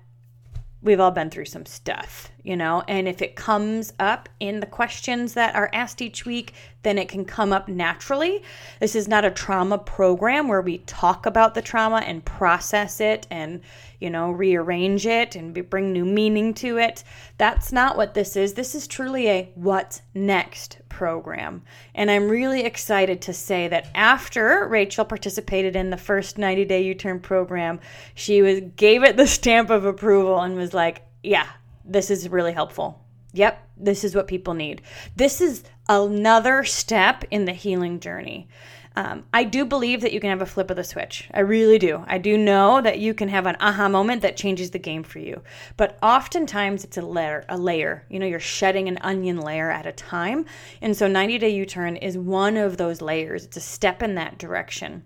we've 0.86 1.00
all 1.00 1.12
been 1.12 1.30
through 1.30 1.46
some 1.46 1.66
stuff. 1.66 2.32
you 2.46 2.56
know, 2.56 2.84
and 2.88 3.08
if 3.08 3.24
it 3.24 3.36
comes 3.36 3.92
up 4.00 4.30
in 4.40 4.60
the 4.60 4.68
questions 4.68 5.34
that 5.34 5.56
are 5.56 5.72
asked 5.74 6.00
each 6.00 6.28
week, 6.28 6.54
then 6.84 7.00
it 7.00 7.10
can 7.10 7.26
come 7.26 7.52
up 7.52 7.68
naturally. 7.68 8.44
This 8.80 8.96
is 8.96 9.08
not 9.08 9.26
a 9.26 9.32
trauma 9.32 9.80
program 9.80 10.48
where 10.48 10.62
we 10.62 10.78
talk 10.78 11.26
about 11.26 11.56
the 11.56 11.64
trauma 11.64 12.04
and 12.06 12.24
process 12.24 13.02
it 13.02 13.26
and, 13.32 13.62
you 14.06 14.12
know, 14.12 14.30
rearrange 14.30 15.08
it 15.08 15.36
and 15.36 15.68
bring 15.68 15.92
new 15.92 16.06
meaning 16.06 16.54
to 16.54 16.78
it. 16.78 17.04
That's 17.40 17.72
not 17.72 17.98
what 17.98 18.14
this 18.14 18.36
is. 18.36 18.54
This 18.54 18.76
is 18.76 18.86
truly 18.86 19.28
a 19.28 19.52
what's 19.56 20.04
next 20.14 20.78
program. 20.90 21.64
And 21.96 22.12
I'm 22.12 22.30
really 22.30 22.62
excited 22.62 23.20
to 23.24 23.34
say 23.34 23.68
that 23.68 23.90
after 23.96 24.68
Rachel 24.68 25.06
participated 25.06 25.76
in 25.76 25.90
the 25.90 25.98
first 25.98 26.38
90 26.38 26.66
day 26.66 26.84
U 26.84 26.94
turn 26.94 27.20
program, 27.20 27.80
she 28.14 28.44
was 28.44 28.62
gave 28.76 29.04
it 29.04 29.18
the 29.18 29.26
stamp 29.40 29.72
of 29.72 29.86
approval 29.86 30.40
and 30.40 30.56
was 30.56 30.76
like, 30.76 31.02
yeah, 31.24 31.48
this 31.84 32.12
is 32.12 32.30
really 32.30 32.54
helpful. 32.54 33.04
Yep, 33.34 33.68
this 33.76 34.04
is 34.04 34.14
what 34.14 34.28
people 34.28 34.54
need. 34.54 34.84
This 35.16 35.42
is 35.42 35.64
another 35.90 36.64
step 36.64 37.24
in 37.32 37.46
the 37.46 37.54
healing 37.54 38.00
journey. 38.00 38.50
Um, 38.98 39.26
I 39.34 39.44
do 39.44 39.66
believe 39.66 40.02
that 40.02 40.14
you 40.14 40.22
can 40.22 40.30
have 40.30 40.42
a 40.42 40.46
flip 40.46 40.70
of 40.70 40.78
the 40.78 40.84
switch. 40.84 41.30
I 41.34 41.42
really 41.42 41.78
do. 41.78 42.04
I 42.08 42.18
do 42.18 42.38
know 42.38 42.82
that 42.82 43.00
you 43.00 43.14
can 43.14 43.28
have 43.28 43.46
an 43.46 43.58
aha 43.60 43.90
moment 43.90 44.22
that 44.22 44.38
changes 44.38 44.72
the 44.72 44.80
game 44.80 45.04
for 45.04 45.20
you. 45.20 45.42
But 45.76 45.98
oftentimes 46.02 46.86
it's 46.86 46.98
a 46.98 47.02
layer, 47.02 47.46
a 47.50 47.58
layer. 47.58 48.06
You 48.10 48.20
know, 48.20 48.26
you're 48.26 48.40
shedding 48.40 48.88
an 48.88 48.98
onion 49.02 49.40
layer 49.42 49.70
at 49.70 49.86
a 49.86 49.92
time. 49.92 50.46
And 50.82 50.96
so 50.96 51.08
90 51.08 51.38
Day 51.40 51.50
U 51.50 51.66
Turn 51.66 51.98
is 51.98 52.18
one 52.18 52.56
of 52.56 52.78
those 52.78 53.02
layers. 53.02 53.44
It's 53.44 53.58
a 53.58 53.62
step 53.62 54.02
in 54.02 54.16
that 54.16 54.38
direction. 54.38 55.04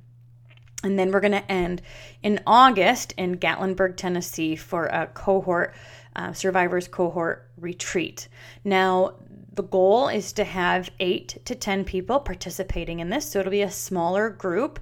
And 0.83 0.97
then 0.97 1.11
we're 1.11 1.19
going 1.19 1.31
to 1.33 1.51
end 1.51 1.81
in 2.23 2.39
August 2.47 3.13
in 3.17 3.37
Gatlinburg, 3.37 3.97
Tennessee 3.97 4.55
for 4.55 4.85
a 4.85 5.07
cohort 5.07 5.73
uh, 6.15 6.33
survivors 6.33 6.87
cohort 6.87 7.49
retreat. 7.57 8.27
Now, 8.63 9.15
the 9.53 9.63
goal 9.63 10.07
is 10.07 10.33
to 10.33 10.43
have 10.43 10.89
eight 10.99 11.37
to 11.45 11.55
10 11.55 11.83
people 11.85 12.19
participating 12.19 12.99
in 12.99 13.09
this, 13.09 13.29
so 13.29 13.39
it'll 13.39 13.51
be 13.51 13.61
a 13.61 13.71
smaller 13.71 14.29
group. 14.29 14.79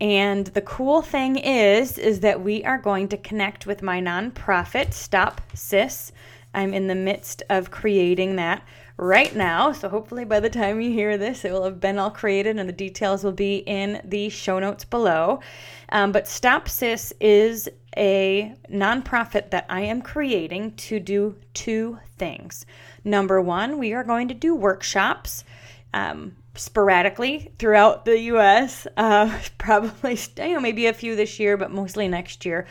And 0.00 0.46
the 0.46 0.62
cool 0.62 1.02
thing 1.02 1.36
is, 1.36 1.98
is 1.98 2.20
that 2.20 2.40
we 2.40 2.64
are 2.64 2.78
going 2.78 3.08
to 3.08 3.16
connect 3.18 3.66
with 3.66 3.82
my 3.82 4.00
nonprofit, 4.00 4.94
Stop 4.94 5.42
Sis. 5.54 6.12
I'm 6.54 6.74
in 6.74 6.86
the 6.86 6.94
midst 6.94 7.42
of 7.50 7.70
creating 7.70 8.36
that 8.36 8.62
right 8.96 9.34
now. 9.34 9.72
So 9.72 9.88
hopefully 9.88 10.24
by 10.24 10.40
the 10.40 10.50
time 10.50 10.80
you 10.80 10.90
hear 10.90 11.16
this, 11.16 11.44
it 11.44 11.52
will 11.52 11.64
have 11.64 11.80
been 11.80 11.98
all 11.98 12.10
created 12.10 12.58
and 12.58 12.68
the 12.68 12.72
details 12.72 13.24
will 13.24 13.32
be 13.32 13.58
in 13.58 14.00
the 14.04 14.28
show 14.28 14.58
notes 14.58 14.84
below. 14.84 15.40
Um, 15.90 16.12
but 16.12 16.26
Stop 16.26 16.68
Sis 16.68 17.12
is 17.20 17.68
a 17.96 18.54
nonprofit 18.70 19.50
that 19.50 19.66
I 19.68 19.82
am 19.82 20.02
creating 20.02 20.72
to 20.76 21.00
do 21.00 21.36
two 21.54 21.98
things. 22.18 22.66
Number 23.04 23.40
one, 23.40 23.78
we 23.78 23.92
are 23.92 24.04
going 24.04 24.28
to 24.28 24.34
do 24.34 24.54
workshops. 24.54 25.44
Um, 25.92 26.36
sporadically 26.54 27.52
throughout 27.58 28.04
the 28.04 28.18
US, 28.20 28.86
uh, 28.96 29.38
probably 29.58 30.18
you 30.36 30.54
know, 30.54 30.60
maybe 30.60 30.86
a 30.86 30.92
few 30.92 31.16
this 31.16 31.38
year, 31.38 31.56
but 31.56 31.70
mostly 31.70 32.08
next 32.08 32.44
year, 32.44 32.66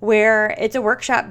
where 0.00 0.54
it's 0.58 0.76
a 0.76 0.82
workshop 0.82 1.26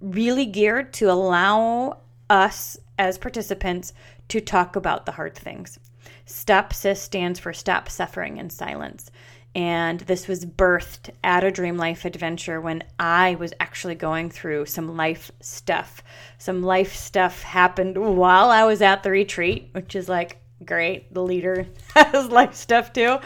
really 0.00 0.46
geared 0.46 0.92
to 0.94 1.10
allow 1.10 1.98
us 2.28 2.78
as 2.98 3.18
participants 3.18 3.92
to 4.28 4.40
talk 4.40 4.76
about 4.76 5.06
the 5.06 5.12
hard 5.12 5.34
things. 5.34 5.78
Stop 6.24 6.72
SIS 6.72 7.02
stands 7.02 7.40
for 7.40 7.52
Stop 7.52 7.88
Suffering 7.88 8.36
in 8.36 8.50
Silence. 8.50 9.10
And 9.54 10.00
this 10.00 10.28
was 10.28 10.46
birthed 10.46 11.10
at 11.24 11.42
a 11.42 11.50
dream 11.50 11.76
life 11.76 12.04
adventure 12.04 12.60
when 12.60 12.84
I 12.98 13.34
was 13.34 13.52
actually 13.58 13.96
going 13.96 14.30
through 14.30 14.66
some 14.66 14.96
life 14.96 15.30
stuff. 15.40 16.02
Some 16.38 16.62
life 16.62 16.94
stuff 16.94 17.42
happened 17.42 17.98
while 17.98 18.50
I 18.50 18.64
was 18.64 18.80
at 18.80 19.02
the 19.02 19.10
retreat, 19.10 19.70
which 19.72 19.96
is 19.96 20.08
like 20.08 20.40
great. 20.64 21.12
The 21.12 21.22
leader 21.22 21.66
has 21.94 22.28
life 22.28 22.54
stuff 22.54 22.92
too. 22.92 23.18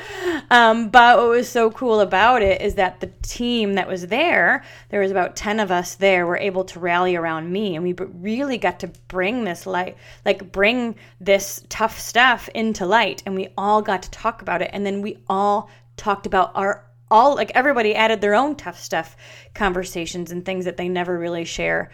Um, 0.50 0.88
but 0.88 1.18
what 1.18 1.28
was 1.28 1.48
so 1.48 1.70
cool 1.70 2.00
about 2.00 2.42
it 2.42 2.60
is 2.60 2.74
that 2.76 3.00
the 3.00 3.10
team 3.22 3.74
that 3.74 3.88
was 3.88 4.06
there, 4.06 4.62
there 4.90 5.00
was 5.00 5.10
about 5.10 5.36
10 5.36 5.60
of 5.60 5.70
us 5.70 5.94
there, 5.96 6.26
were 6.26 6.36
able 6.36 6.64
to 6.64 6.80
rally 6.80 7.16
around 7.16 7.50
me. 7.50 7.74
And 7.74 7.84
we 7.84 7.92
really 7.92 8.58
got 8.58 8.80
to 8.80 8.88
bring 9.08 9.44
this 9.44 9.66
light, 9.66 9.96
like 10.24 10.52
bring 10.52 10.94
this 11.20 11.64
tough 11.68 11.98
stuff 11.98 12.48
into 12.54 12.86
light. 12.86 13.22
And 13.26 13.34
we 13.34 13.48
all 13.58 13.82
got 13.82 14.02
to 14.04 14.10
talk 14.10 14.42
about 14.42 14.62
it. 14.62 14.70
And 14.72 14.86
then 14.86 15.02
we 15.02 15.18
all 15.28 15.70
talked 15.96 16.26
about 16.26 16.52
our 16.54 16.84
all 17.10 17.34
like 17.34 17.52
everybody 17.54 17.94
added 17.94 18.20
their 18.20 18.34
own 18.34 18.56
tough 18.56 18.78
stuff 18.78 19.16
conversations 19.54 20.30
and 20.30 20.44
things 20.44 20.64
that 20.64 20.76
they 20.76 20.88
never 20.88 21.18
really 21.18 21.44
share 21.44 21.90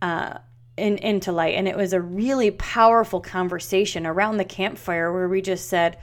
uh, 0.00 0.38
in, 0.76 0.98
into 0.98 1.32
light. 1.32 1.54
And 1.54 1.68
it 1.68 1.76
was 1.76 1.92
a 1.92 2.00
really 2.00 2.50
powerful 2.50 3.20
conversation 3.20 4.06
around 4.06 4.36
the 4.36 4.44
campfire 4.44 5.12
where 5.12 5.28
we 5.28 5.42
just 5.42 5.68
said, 5.68 5.98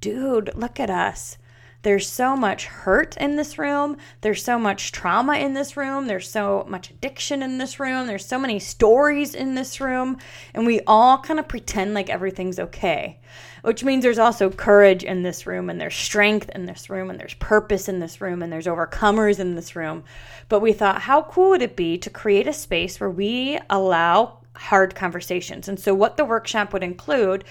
dude, 0.00 0.50
look 0.54 0.78
at 0.78 0.90
us. 0.90 1.38
There's 1.82 2.06
so 2.06 2.36
much 2.36 2.66
hurt 2.66 3.16
in 3.16 3.36
this 3.36 3.58
room. 3.58 3.96
There's 4.20 4.44
so 4.44 4.58
much 4.58 4.92
trauma 4.92 5.36
in 5.36 5.54
this 5.54 5.76
room. 5.78 6.06
There's 6.06 6.28
so 6.28 6.66
much 6.68 6.90
addiction 6.90 7.42
in 7.42 7.56
this 7.56 7.80
room. 7.80 8.06
There's 8.06 8.26
so 8.26 8.38
many 8.38 8.58
stories 8.58 9.34
in 9.34 9.54
this 9.54 9.80
room. 9.80 10.18
And 10.52 10.66
we 10.66 10.80
all 10.86 11.18
kind 11.18 11.40
of 11.40 11.48
pretend 11.48 11.94
like 11.94 12.10
everything's 12.10 12.58
okay, 12.58 13.18
which 13.62 13.82
means 13.82 14.02
there's 14.02 14.18
also 14.18 14.50
courage 14.50 15.02
in 15.04 15.22
this 15.22 15.46
room, 15.46 15.70
and 15.70 15.80
there's 15.80 15.96
strength 15.96 16.50
in 16.50 16.66
this 16.66 16.90
room, 16.90 17.08
and 17.08 17.18
there's 17.18 17.34
purpose 17.34 17.88
in 17.88 17.98
this 17.98 18.20
room, 18.20 18.42
and 18.42 18.52
there's 18.52 18.66
overcomers 18.66 19.38
in 19.38 19.54
this 19.54 19.74
room. 19.74 20.04
But 20.50 20.60
we 20.60 20.74
thought, 20.74 21.02
how 21.02 21.22
cool 21.22 21.50
would 21.50 21.62
it 21.62 21.76
be 21.76 21.96
to 21.98 22.10
create 22.10 22.46
a 22.46 22.52
space 22.52 23.00
where 23.00 23.10
we 23.10 23.58
allow 23.70 24.40
hard 24.54 24.94
conversations? 24.94 25.66
And 25.66 25.80
so, 25.80 25.94
what 25.94 26.18
the 26.18 26.26
workshop 26.26 26.74
would 26.74 26.82
include 26.82 27.44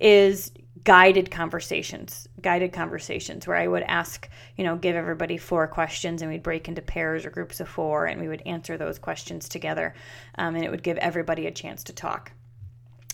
is 0.00 0.50
guided 0.86 1.32
conversations, 1.32 2.28
guided 2.40 2.72
conversations 2.72 3.44
where 3.44 3.56
I 3.56 3.66
would 3.66 3.82
ask, 3.82 4.30
you 4.54 4.62
know, 4.62 4.76
give 4.76 4.94
everybody 4.94 5.36
four 5.36 5.66
questions 5.66 6.22
and 6.22 6.30
we'd 6.30 6.44
break 6.44 6.68
into 6.68 6.80
pairs 6.80 7.26
or 7.26 7.30
groups 7.30 7.58
of 7.58 7.68
four 7.68 8.06
and 8.06 8.20
we 8.20 8.28
would 8.28 8.40
answer 8.46 8.78
those 8.78 9.00
questions 9.00 9.48
together. 9.48 9.94
Um, 10.38 10.54
and 10.54 10.64
it 10.64 10.70
would 10.70 10.84
give 10.84 10.96
everybody 10.98 11.48
a 11.48 11.50
chance 11.50 11.82
to 11.84 11.92
talk. 11.92 12.30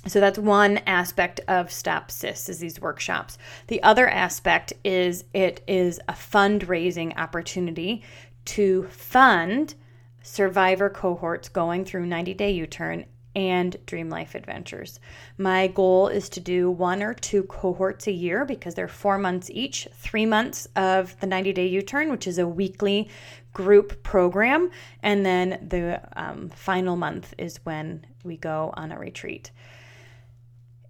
So 0.07 0.21
that's 0.21 0.39
one 0.39 0.79
aspect 0.87 1.41
of 1.49 1.73
Stop 1.73 2.11
Sis 2.11 2.51
is 2.51 2.59
these 2.59 2.79
workshops. 2.79 3.39
The 3.69 3.83
other 3.83 4.07
aspect 4.07 4.75
is 4.85 5.25
it 5.33 5.63
is 5.67 5.99
a 6.09 6.13
fundraising 6.13 7.17
opportunity 7.17 8.03
to 8.47 8.83
fund 8.89 9.77
survivor 10.23 10.91
cohorts 10.91 11.49
going 11.49 11.87
through 11.87 12.05
90 12.05 12.35
day 12.35 12.51
U-turn 12.51 13.07
and 13.35 13.77
Dream 13.87 14.11
Life 14.11 14.35
Adventures. 14.35 15.01
My 15.39 15.67
goal 15.67 16.09
is 16.09 16.29
to 16.31 16.41
do 16.41 16.71
one 16.71 17.03
or 17.03 17.15
two 17.15 17.45
cohorts 17.45 18.07
a 18.07 18.13
year 18.13 18.45
because 18.45 18.75
they're 18.75 18.89
four 18.89 19.19
months 19.19 19.51
each, 19.51 19.89
three 19.95 20.27
months 20.27 20.69
of 20.77 21.19
the 21.21 21.27
90 21.27 21.53
Day 21.53 21.67
U 21.67 21.83
Turn, 21.83 22.11
which 22.11 22.27
is 22.27 22.39
a 22.39 22.47
weekly 22.47 23.09
group 23.53 24.03
program, 24.03 24.71
and 25.03 25.25
then 25.25 25.67
the 25.69 26.01
um, 26.17 26.49
final 26.51 26.97
month 26.97 27.35
is 27.39 27.59
when 27.65 28.07
we 28.25 28.37
go 28.37 28.73
on 28.77 28.93
a 28.93 28.99
retreat. 28.99 29.51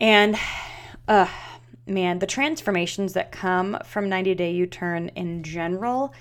And, 0.00 0.36
uh, 1.08 1.28
man, 1.86 2.18
the 2.18 2.26
transformations 2.26 3.12
that 3.14 3.32
come 3.32 3.78
from 3.84 4.08
90 4.08 4.34
Day 4.34 4.52
U 4.52 4.66
Turn 4.66 5.08
in 5.10 5.42
general 5.42 6.12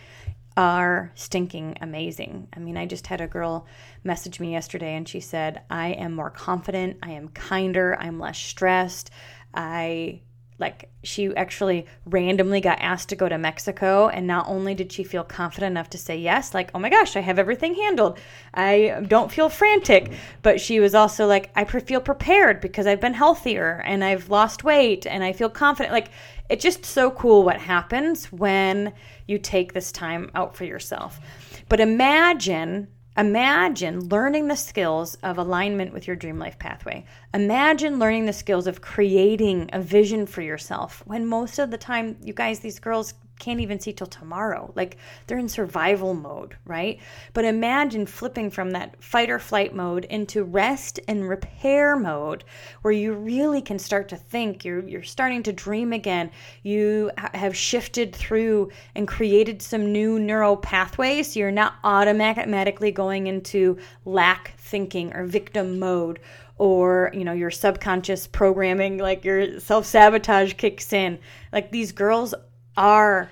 are 0.61 1.11
stinking 1.15 1.75
amazing. 1.81 2.47
I 2.55 2.59
mean, 2.59 2.77
I 2.77 2.85
just 2.85 3.07
had 3.07 3.19
a 3.19 3.25
girl 3.25 3.65
message 4.03 4.39
me 4.39 4.51
yesterday 4.51 4.95
and 4.95 5.09
she 5.09 5.19
said, 5.19 5.63
I 5.71 5.87
am 5.87 6.13
more 6.13 6.29
confident, 6.29 6.99
I 7.01 7.13
am 7.13 7.29
kinder, 7.29 7.97
I'm 7.99 8.19
less 8.19 8.37
stressed. 8.37 9.09
I 9.55 10.21
like 10.61 10.89
she 11.03 11.35
actually 11.35 11.87
randomly 12.05 12.61
got 12.61 12.79
asked 12.79 13.09
to 13.09 13.15
go 13.15 13.27
to 13.27 13.37
Mexico 13.37 14.07
and 14.07 14.27
not 14.27 14.47
only 14.47 14.75
did 14.75 14.91
she 14.91 15.03
feel 15.03 15.23
confident 15.23 15.71
enough 15.71 15.89
to 15.89 15.97
say 15.97 16.15
yes 16.15 16.53
like 16.53 16.69
oh 16.73 16.79
my 16.79 16.89
gosh 16.89 17.15
I 17.17 17.21
have 17.21 17.39
everything 17.39 17.73
handled. 17.75 18.19
I 18.53 19.03
don't 19.07 19.31
feel 19.31 19.49
frantic. 19.49 20.11
But 20.41 20.61
she 20.61 20.79
was 20.79 20.95
also 20.95 21.27
like 21.27 21.51
I 21.55 21.65
feel 21.65 21.99
prepared 21.99 22.61
because 22.61 22.87
I've 22.87 23.01
been 23.01 23.13
healthier 23.15 23.81
and 23.85 24.03
I've 24.03 24.29
lost 24.29 24.63
weight 24.63 25.05
and 25.05 25.23
I 25.23 25.33
feel 25.33 25.49
confident. 25.49 25.91
Like 25.91 26.11
it's 26.49 26.63
just 26.63 26.85
so 26.85 27.11
cool 27.11 27.43
what 27.43 27.59
happens 27.59 28.31
when 28.31 28.93
you 29.27 29.39
take 29.39 29.73
this 29.73 29.91
time 29.91 30.29
out 30.35 30.55
for 30.55 30.65
yourself. 30.65 31.19
But 31.67 31.79
imagine 31.79 32.87
Imagine 33.17 34.07
learning 34.07 34.47
the 34.47 34.55
skills 34.55 35.15
of 35.15 35.37
alignment 35.37 35.91
with 35.91 36.07
your 36.07 36.15
dream 36.15 36.39
life 36.39 36.57
pathway. 36.57 37.03
Imagine 37.33 37.99
learning 37.99 38.25
the 38.25 38.31
skills 38.31 38.67
of 38.67 38.79
creating 38.79 39.69
a 39.73 39.81
vision 39.81 40.25
for 40.25 40.41
yourself 40.41 41.03
when 41.05 41.25
most 41.25 41.59
of 41.59 41.71
the 41.71 41.77
time, 41.77 42.15
you 42.23 42.33
guys, 42.33 42.61
these 42.61 42.79
girls 42.79 43.13
can't 43.41 43.59
even 43.59 43.79
see 43.79 43.91
till 43.91 44.07
tomorrow. 44.07 44.71
Like 44.75 44.97
they're 45.27 45.39
in 45.39 45.49
survival 45.49 46.13
mode, 46.13 46.55
right? 46.63 46.99
But 47.33 47.43
imagine 47.43 48.05
flipping 48.05 48.49
from 48.49 48.71
that 48.71 49.03
fight 49.03 49.29
or 49.29 49.39
flight 49.39 49.75
mode 49.75 50.05
into 50.05 50.43
rest 50.43 50.99
and 51.07 51.27
repair 51.27 51.97
mode 51.97 52.45
where 52.83 52.93
you 52.93 53.13
really 53.13 53.61
can 53.61 53.79
start 53.79 54.07
to 54.09 54.15
think, 54.15 54.63
you're 54.63 54.87
you're 54.87 55.03
starting 55.03 55.43
to 55.43 55.51
dream 55.51 55.91
again. 55.91 56.31
You 56.63 57.11
have 57.17 57.57
shifted 57.57 58.15
through 58.15 58.69
and 58.95 59.07
created 59.07 59.61
some 59.61 59.91
new 59.91 60.19
neural 60.19 60.55
pathways. 60.55 61.33
So 61.33 61.39
you're 61.39 61.51
not 61.51 61.73
automatically 61.83 62.91
going 62.91 63.27
into 63.27 63.77
lack 64.05 64.53
thinking 64.57 65.13
or 65.13 65.25
victim 65.25 65.79
mode 65.79 66.19
or 66.61 67.09
you 67.11 67.23
know 67.23 67.33
your 67.33 67.49
subconscious 67.49 68.27
programming 68.27 68.99
like 68.99 69.25
your 69.25 69.59
self-sabotage 69.59 70.53
kicks 70.53 70.93
in 70.93 71.17
like 71.51 71.71
these 71.71 71.91
girls 71.91 72.35
are 72.77 73.31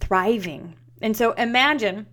thriving 0.00 0.74
and 1.02 1.16
so 1.16 1.32
imagine 1.32 2.06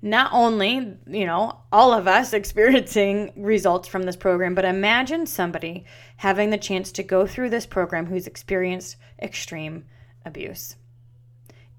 not 0.00 0.30
only, 0.32 0.96
you 1.06 1.26
know, 1.26 1.60
all 1.72 1.92
of 1.92 2.06
us 2.06 2.32
experiencing 2.32 3.32
results 3.36 3.88
from 3.88 4.04
this 4.04 4.16
program, 4.16 4.54
but 4.54 4.64
imagine 4.64 5.26
somebody 5.26 5.84
having 6.16 6.50
the 6.50 6.58
chance 6.58 6.92
to 6.92 7.02
go 7.02 7.26
through 7.26 7.50
this 7.50 7.66
program 7.66 8.06
who's 8.06 8.26
experienced 8.26 8.96
extreme 9.20 9.84
abuse 10.24 10.76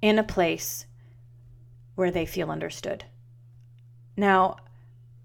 in 0.01 0.19
a 0.19 0.23
place 0.23 0.85
where 1.95 2.11
they 2.11 2.25
feel 2.25 2.51
understood. 2.51 3.05
Now, 4.15 4.57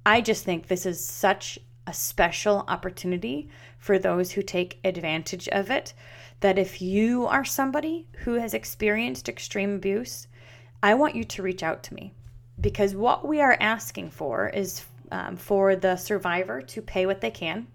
I 0.07 0.21
just 0.21 0.45
think 0.45 0.67
this 0.67 0.87
is 0.87 1.05
such 1.05 1.59
a 1.87 1.93
special 1.93 2.65
opportunity 2.69 3.49
for 3.79 3.99
those 3.99 4.33
who 4.33 4.43
take 4.43 4.79
advantage 4.85 5.49
of 5.49 5.71
it 5.71 5.93
that 6.43 6.59
if 6.59 6.83
you 6.83 7.27
are 7.27 7.45
somebody 7.45 8.09
who 8.19 8.35
has 8.35 8.53
experienced 8.53 9.29
extreme 9.29 9.77
abuse, 9.77 10.27
I 10.83 10.95
want 10.95 11.15
you 11.15 11.25
to 11.25 11.43
reach 11.43 11.63
out 11.63 11.85
to 11.85 11.95
me 11.95 12.13
because 12.61 12.97
what 12.97 13.27
we 13.27 13.41
are 13.41 13.57
asking 13.61 14.11
for 14.11 14.49
is 14.49 14.85
um, 15.13 15.37
for 15.37 15.77
the 15.77 15.97
survivor 15.97 16.61
to 16.61 16.83
pay 16.83 17.07
what 17.07 17.21
they 17.21 17.31
can. 17.31 17.69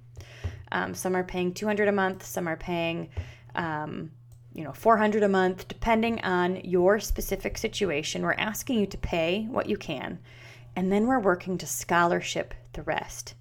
Um, 0.73 0.93
some 0.93 1.15
are 1.15 1.23
paying 1.23 1.53
200 1.53 1.87
a 1.87 1.93
month, 1.93 2.25
some 2.25 2.45
are 2.45 2.57
paying, 2.57 3.09
um, 3.55 4.11
you 4.53 4.65
know, 4.65 4.73
400 4.73 5.23
a 5.23 5.29
month, 5.29 5.69
depending 5.69 6.19
on 6.21 6.57
your 6.57 6.99
specific 6.99 7.57
situation. 7.57 8.21
We're 8.21 8.33
asking 8.33 8.79
you 8.79 8.85
to 8.87 8.97
pay 8.97 9.47
what 9.49 9.69
you 9.69 9.77
can, 9.77 10.19
and 10.75 10.91
then 10.91 11.07
we're 11.07 11.19
working 11.19 11.57
to 11.59 11.65
scholarship 11.65 12.53
the 12.73 12.83
rest. 12.83 13.33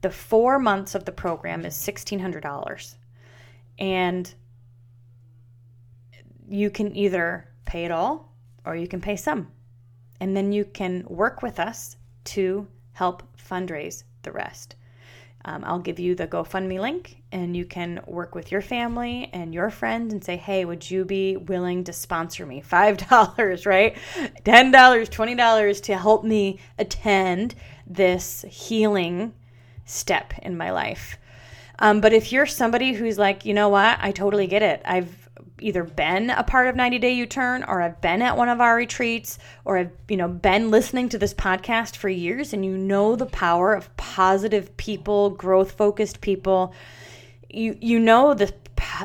The 0.00 0.10
four 0.10 0.58
months 0.58 0.96
of 0.96 1.04
the 1.04 1.12
program 1.12 1.64
is 1.64 1.74
$1,600, 1.74 2.94
and 3.80 4.32
you 6.48 6.70
can 6.70 6.94
either 6.94 7.48
pay 7.64 7.84
it 7.84 7.90
all 7.90 8.34
or 8.64 8.76
you 8.76 8.86
can 8.86 9.00
pay 9.00 9.16
some. 9.16 9.50
And 10.20 10.36
then 10.36 10.52
you 10.52 10.64
can 10.66 11.04
work 11.08 11.42
with 11.42 11.58
us 11.58 11.96
to 12.24 12.68
help 12.92 13.22
fundraise 13.38 14.04
the 14.22 14.32
rest. 14.32 14.76
Um, 15.46 15.64
I'll 15.64 15.78
give 15.78 15.98
you 15.98 16.14
the 16.14 16.26
GoFundMe 16.26 16.78
link, 16.78 17.22
and 17.32 17.56
you 17.56 17.64
can 17.64 18.00
work 18.06 18.34
with 18.34 18.52
your 18.52 18.60
family 18.60 19.30
and 19.32 19.54
your 19.54 19.70
friends 19.70 20.12
and 20.12 20.22
say, 20.22 20.36
hey, 20.36 20.66
would 20.66 20.90
you 20.90 21.06
be 21.06 21.38
willing 21.38 21.84
to 21.84 21.94
sponsor 21.94 22.44
me? 22.44 22.62
$5, 22.70 23.66
right? 23.66 23.96
$10, 24.44 24.72
$20 24.72 25.82
to 25.82 25.96
help 25.96 26.24
me 26.24 26.58
attend 26.78 27.54
this 27.86 28.44
healing 28.50 29.32
step 29.86 30.34
in 30.42 30.58
my 30.58 30.70
life. 30.70 31.16
Um, 31.80 32.00
but 32.00 32.12
if 32.12 32.30
you're 32.30 32.46
somebody 32.46 32.92
who's 32.92 33.18
like, 33.18 33.44
you 33.44 33.54
know 33.54 33.68
what, 33.68 33.98
I 34.00 34.12
totally 34.12 34.46
get 34.46 34.62
it. 34.62 34.82
I've 34.84 35.28
either 35.60 35.84
been 35.84 36.30
a 36.30 36.42
part 36.42 36.68
of 36.68 36.76
90 36.76 36.98
Day 36.98 37.12
U 37.14 37.26
Turn 37.26 37.64
or 37.64 37.82
I've 37.82 38.00
been 38.00 38.22
at 38.22 38.36
one 38.36 38.48
of 38.48 38.60
our 38.60 38.76
retreats 38.76 39.38
or 39.64 39.78
I've, 39.78 39.90
you 40.08 40.16
know, 40.16 40.28
been 40.28 40.70
listening 40.70 41.08
to 41.10 41.18
this 41.18 41.34
podcast 41.34 41.96
for 41.96 42.08
years 42.08 42.52
and 42.52 42.64
you 42.64 42.76
know 42.76 43.16
the 43.16 43.26
power 43.26 43.74
of 43.74 43.94
positive 43.96 44.76
people, 44.76 45.30
growth 45.30 45.72
focused 45.72 46.20
people. 46.20 46.74
You 47.48 47.76
you 47.80 47.98
know 47.98 48.34
the 48.34 48.52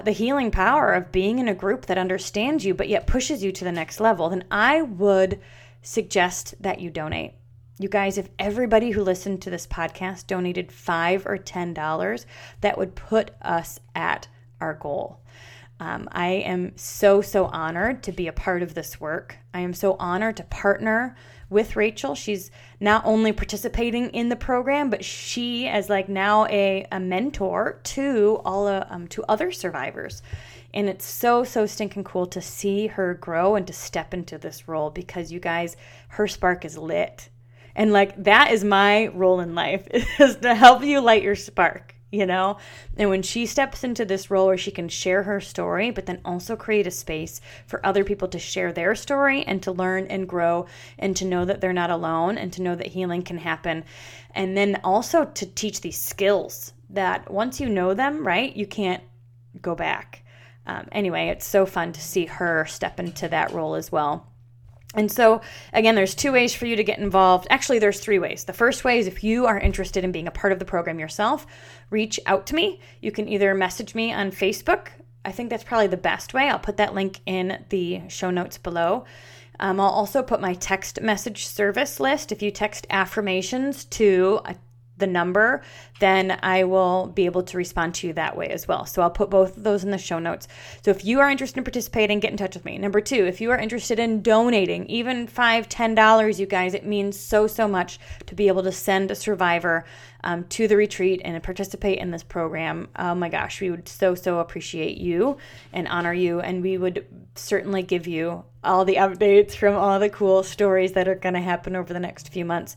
the 0.03 0.11
healing 0.11 0.51
power 0.51 0.93
of 0.93 1.11
being 1.11 1.39
in 1.39 1.47
a 1.47 1.53
group 1.53 1.87
that 1.87 1.97
understands 1.97 2.63
you 2.63 2.73
but 2.73 2.87
yet 2.87 3.07
pushes 3.07 3.43
you 3.43 3.51
to 3.51 3.63
the 3.63 3.71
next 3.71 3.99
level, 3.99 4.29
then 4.29 4.45
I 4.51 4.81
would 4.81 5.39
suggest 5.81 6.55
that 6.61 6.79
you 6.79 6.89
donate. 6.89 7.33
You 7.77 7.89
guys, 7.89 8.17
if 8.17 8.29
everybody 8.39 8.91
who 8.91 9.03
listened 9.03 9.41
to 9.41 9.49
this 9.49 9.67
podcast 9.67 10.27
donated 10.27 10.71
5 10.71 11.25
or 11.25 11.37
10 11.37 11.73
dollars, 11.73 12.25
that 12.61 12.77
would 12.77 12.95
put 12.95 13.31
us 13.41 13.81
at 13.93 14.29
our 14.61 14.73
goal. 14.73 15.19
Um, 15.81 16.07
I 16.13 16.27
am 16.27 16.71
so, 16.77 17.21
so 17.21 17.47
honored 17.47 18.01
to 18.03 18.13
be 18.13 18.27
a 18.27 18.33
part 18.33 18.63
of 18.63 18.75
this 18.75 19.01
work. 19.01 19.39
I 19.53 19.59
am 19.59 19.73
so 19.73 19.97
honored 19.99 20.37
to 20.37 20.43
partner 20.43 21.17
with 21.49 21.75
Rachel. 21.75 22.15
She's 22.15 22.49
not 22.79 23.05
only 23.05 23.33
participating 23.33 24.09
in 24.11 24.29
the 24.29 24.37
program, 24.37 24.89
but 24.89 25.03
she 25.03 25.67
as 25.67 25.89
like 25.89 26.07
now 26.07 26.45
a, 26.45 26.87
a 26.93 26.99
mentor 27.01 27.81
to 27.83 28.39
all 28.45 28.67
uh, 28.67 28.85
um, 28.89 29.09
to 29.09 29.25
other 29.27 29.51
survivors. 29.51 30.21
And 30.73 30.87
it's 30.87 31.05
so, 31.05 31.43
so 31.43 31.65
stinking 31.65 32.05
cool 32.05 32.27
to 32.27 32.41
see 32.41 32.87
her 32.87 33.13
grow 33.15 33.55
and 33.55 33.67
to 33.67 33.73
step 33.73 34.13
into 34.13 34.37
this 34.37 34.69
role 34.69 34.89
because 34.91 35.29
you 35.29 35.41
guys, 35.41 35.75
her 36.07 36.27
spark 36.27 36.63
is 36.63 36.77
lit. 36.77 37.27
And 37.75 37.91
like 37.91 38.23
that 38.23 38.51
is 38.51 38.63
my 38.63 39.07
role 39.07 39.39
in 39.39 39.55
life 39.55 39.87
is 40.19 40.37
to 40.37 40.55
help 40.55 40.83
you 40.83 41.01
light 41.01 41.23
your 41.23 41.35
spark 41.35 41.95
you 42.15 42.25
know? 42.25 42.57
And 42.97 43.09
when 43.09 43.21
she 43.21 43.45
steps 43.45 43.83
into 43.83 44.05
this 44.05 44.31
role 44.31 44.47
where 44.47 44.57
she 44.57 44.71
can 44.71 44.87
share 44.87 45.23
her 45.23 45.41
story, 45.41 45.91
but 45.91 46.05
then 46.05 46.21
also 46.23 46.55
create 46.55 46.87
a 46.87 46.91
space 46.91 47.41
for 47.67 47.85
other 47.85 48.03
people 48.03 48.27
to 48.29 48.39
share 48.39 48.71
their 48.71 48.95
story 48.95 49.43
and 49.43 49.61
to 49.63 49.71
learn 49.71 50.07
and 50.07 50.27
grow 50.27 50.65
and 50.97 51.15
to 51.17 51.25
know 51.25 51.45
that 51.45 51.61
they're 51.61 51.73
not 51.73 51.89
alone 51.89 52.37
and 52.37 52.53
to 52.53 52.61
know 52.61 52.75
that 52.75 52.87
healing 52.87 53.21
can 53.21 53.37
happen. 53.37 53.83
And 54.33 54.55
then 54.55 54.79
also 54.83 55.25
to 55.25 55.45
teach 55.45 55.81
these 55.81 56.01
skills 56.01 56.73
that 56.89 57.29
once 57.29 57.59
you 57.59 57.67
know 57.67 57.93
them, 57.93 58.25
right, 58.25 58.55
you 58.55 58.65
can't 58.65 59.03
go 59.61 59.75
back. 59.75 60.23
Um, 60.65 60.87
anyway, 60.91 61.27
it's 61.27 61.45
so 61.45 61.65
fun 61.65 61.91
to 61.91 62.01
see 62.01 62.25
her 62.25 62.65
step 62.65 62.99
into 62.99 63.27
that 63.27 63.51
role 63.51 63.75
as 63.75 63.91
well. 63.91 64.27
And 64.95 65.11
so, 65.11 65.41
again, 65.73 65.95
there's 65.95 66.15
two 66.15 66.31
ways 66.31 66.55
for 66.55 66.65
you 66.65 66.75
to 66.75 66.83
get 66.83 66.99
involved. 66.99 67.47
Actually, 67.49 67.79
there's 67.79 67.99
three 67.99 68.19
ways. 68.19 68.45
The 68.45 68.53
first 68.53 68.83
way 68.83 68.97
is 68.97 69.07
if 69.07 69.23
you 69.23 69.45
are 69.45 69.59
interested 69.59 70.03
in 70.03 70.11
being 70.11 70.27
a 70.27 70.31
part 70.31 70.53
of 70.53 70.59
the 70.59 70.65
program 70.65 70.99
yourself, 70.99 71.45
reach 71.89 72.19
out 72.25 72.47
to 72.47 72.55
me. 72.55 72.79
You 73.01 73.11
can 73.11 73.27
either 73.27 73.53
message 73.53 73.93
me 73.93 74.13
on 74.13 74.31
Facebook. 74.31 74.87
I 75.25 75.31
think 75.31 75.49
that's 75.49 75.63
probably 75.63 75.87
the 75.87 75.97
best 75.97 76.33
way. 76.33 76.49
I'll 76.49 76.59
put 76.59 76.77
that 76.77 76.93
link 76.93 77.19
in 77.25 77.63
the 77.69 78.01
show 78.07 78.31
notes 78.31 78.57
below. 78.57 79.05
Um, 79.59 79.79
I'll 79.79 79.87
also 79.87 80.21
put 80.21 80.41
my 80.41 80.53
text 80.53 81.01
message 81.01 81.45
service 81.47 81.99
list. 81.99 82.31
If 82.31 82.41
you 82.41 82.51
text 82.51 82.85
affirmations 82.89 83.85
to 83.85 84.41
the 84.97 85.07
number, 85.07 85.61
then 85.99 86.39
I 86.41 86.63
will 86.63 87.07
be 87.07 87.25
able 87.25 87.43
to 87.43 87.57
respond 87.57 87.95
to 87.95 88.07
you 88.07 88.13
that 88.13 88.37
way 88.37 88.47
as 88.47 88.67
well. 88.67 88.85
So 88.85 89.01
I'll 89.01 89.09
put 89.09 89.29
both 89.29 89.57
of 89.57 89.63
those 89.63 89.83
in 89.83 89.91
the 89.91 89.97
show 89.97 90.19
notes. 90.19 90.47
So 90.83 90.91
if 90.91 91.03
you 91.03 91.19
are 91.19 91.29
interested 91.29 91.57
in 91.57 91.63
participating, 91.63 92.19
get 92.19 92.31
in 92.31 92.37
touch 92.37 92.55
with 92.55 92.65
me. 92.65 92.77
Number 92.77 93.01
two, 93.01 93.25
if 93.25 93.41
you 93.41 93.51
are 93.51 93.57
interested 93.57 93.99
in 93.99 94.21
donating, 94.21 94.85
even 94.87 95.27
five, 95.27 95.67
ten 95.67 95.95
dollars, 95.95 96.39
you 96.39 96.45
guys, 96.45 96.73
it 96.73 96.85
means 96.85 97.19
so 97.19 97.47
so 97.47 97.67
much 97.67 97.99
to 98.25 98.35
be 98.35 98.47
able 98.47 98.63
to 98.63 98.71
send 98.71 99.11
a 99.11 99.15
survivor 99.15 99.85
um, 100.25 100.43
to 100.45 100.67
the 100.67 100.75
retreat 100.75 101.21
and 101.23 101.41
participate 101.41 101.99
in 101.99 102.11
this 102.11 102.23
program. 102.23 102.89
Oh 102.97 103.15
my 103.15 103.29
gosh, 103.29 103.61
we 103.61 103.69
would 103.71 103.87
so 103.87 104.15
so 104.15 104.39
appreciate 104.39 104.97
you 104.97 105.37
and 105.71 105.87
honor 105.87 106.13
you, 106.13 106.41
and 106.41 106.61
we 106.61 106.77
would 106.77 107.05
certainly 107.35 107.83
give 107.83 108.07
you 108.07 108.43
all 108.63 108.83
the 108.83 108.95
updates 108.95 109.55
from 109.55 109.75
all 109.75 109.99
the 109.99 110.09
cool 110.09 110.41
stories 110.41 110.93
that 110.93 111.07
are 111.07 111.15
going 111.15 111.35
to 111.35 111.41
happen 111.41 111.75
over 111.75 111.93
the 111.93 111.99
next 111.99 112.29
few 112.29 112.43
months. 112.43 112.75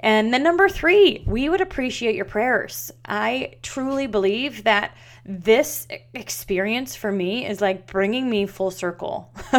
And 0.00 0.32
then 0.32 0.42
number 0.42 0.68
three, 0.68 1.24
we 1.26 1.48
would 1.48 1.60
appreciate 1.60 2.14
your 2.14 2.24
prayers. 2.24 2.90
I 3.04 3.54
truly 3.62 4.06
believe 4.06 4.64
that 4.64 4.96
this 5.24 5.86
experience 6.14 6.96
for 6.96 7.12
me 7.12 7.46
is 7.46 7.60
like 7.60 7.86
bringing 7.86 8.28
me 8.28 8.46
full 8.46 8.70
circle. 8.70 9.32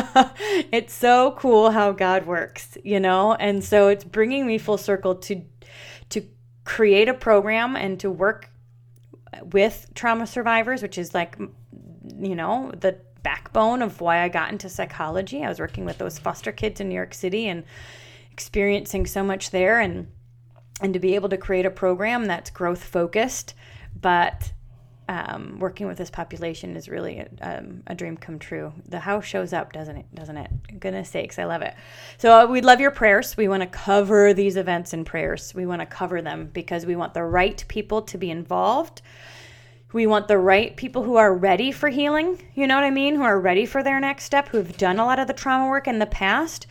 it's 0.71 0.93
so 0.93 1.36
cool 1.38 1.71
how 1.71 1.91
God 1.91 2.25
works, 2.25 2.78
you 2.84 2.99
know? 2.99 3.34
And 3.34 3.63
so 3.63 3.88
it's 3.88 4.04
bringing 4.04 4.45
me 4.45 4.58
full 4.58 4.78
circle 4.78 5.15
to 5.15 5.41
to 6.10 6.23
create 6.69 7.10
a 7.10 7.15
program 7.15 7.75
and 7.75 7.99
to 7.99 8.12
work 8.12 8.47
with 9.53 9.89
trauma 9.95 10.27
survivors, 10.27 10.84
which 10.84 10.99
is 10.99 11.15
like 11.15 11.36
you 12.19 12.36
know, 12.36 12.71
the 12.79 12.95
backbone 13.23 13.82
of 13.82 14.01
why 14.01 14.21
I 14.21 14.29
got 14.29 14.51
into 14.51 14.69
psychology. 14.69 15.43
I 15.43 15.49
was 15.49 15.60
working 15.60 15.84
with 15.84 15.97
those 15.97 16.19
foster 16.19 16.51
kids 16.51 16.79
in 16.79 16.88
New 16.88 16.95
York 16.95 17.15
City 17.15 17.47
and 17.47 17.63
experiencing 18.32 19.08
so 19.08 19.23
much 19.23 19.49
there 19.49 19.79
and 19.79 20.12
and 20.79 20.93
to 20.93 20.99
be 20.99 21.15
able 21.15 21.29
to 21.29 21.38
create 21.38 21.65
a 21.65 21.71
program 21.71 22.25
that's 22.25 22.51
growth 22.51 22.84
focused, 22.84 23.55
but 23.99 24.53
um, 25.09 25.57
working 25.57 25.87
with 25.87 25.97
this 25.97 26.11
population 26.11 26.77
is 26.77 26.87
really 26.87 27.17
a, 27.17 27.27
um, 27.41 27.81
a, 27.87 27.95
dream 27.95 28.15
come 28.15 28.37
true. 28.37 28.71
The 28.87 28.99
house 28.99 29.25
shows 29.25 29.53
up, 29.53 29.73
doesn't 29.73 29.97
it? 29.97 30.05
Doesn't 30.13 30.37
it? 30.37 30.79
Goodness 30.79 31.09
sakes, 31.09 31.39
I 31.39 31.45
love 31.45 31.63
it. 31.63 31.73
So 32.19 32.31
uh, 32.31 32.45
we'd 32.45 32.63
love 32.63 32.79
your 32.79 32.91
prayers. 32.91 33.35
We 33.35 33.47
want 33.47 33.63
to 33.63 33.67
cover 33.67 34.35
these 34.35 34.55
events 34.55 34.93
in 34.93 35.03
prayers. 35.03 35.51
We 35.55 35.65
want 35.65 35.81
to 35.81 35.87
cover 35.87 36.21
them 36.21 36.51
because 36.53 36.85
we 36.85 36.95
want 36.95 37.15
the 37.15 37.23
right 37.23 37.65
people 37.67 38.03
to 38.03 38.19
be 38.19 38.29
involved. 38.29 39.01
We 39.93 40.05
want 40.05 40.27
the 40.27 40.37
right 40.37 40.77
people 40.77 41.01
who 41.01 41.15
are 41.15 41.33
ready 41.33 41.71
for 41.71 41.89
healing. 41.89 42.39
You 42.53 42.67
know 42.67 42.75
what 42.75 42.83
I 42.83 42.91
mean? 42.91 43.15
Who 43.15 43.23
are 43.23 43.39
ready 43.39 43.65
for 43.65 43.81
their 43.81 43.99
next 43.99 44.25
step. 44.25 44.49
Who've 44.49 44.77
done 44.77 44.99
a 44.99 45.05
lot 45.05 45.17
of 45.17 45.25
the 45.25 45.33
trauma 45.33 45.67
work 45.67 45.87
in 45.87 45.97
the 45.97 46.05
past 46.05 46.67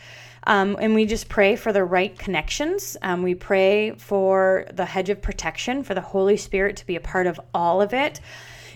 um, 0.49 0.77
and 0.81 0.95
we 0.95 1.05
just 1.05 1.29
pray 1.29 1.55
for 1.55 1.71
the 1.71 1.83
right 1.83 2.17
connections. 2.17 2.97
Um, 3.03 3.21
we 3.21 3.35
pray 3.35 3.91
for 3.91 4.65
the 4.73 4.83
hedge 4.83 5.11
of 5.11 5.21
protection, 5.21 5.83
for 5.83 5.93
the 5.93 6.01
Holy 6.01 6.37
Spirit 6.37 6.77
to 6.77 6.87
be 6.87 6.95
a 6.95 6.99
part 6.99 7.27
of 7.27 7.39
all 7.53 7.83
of 7.83 7.93
it. 7.93 8.19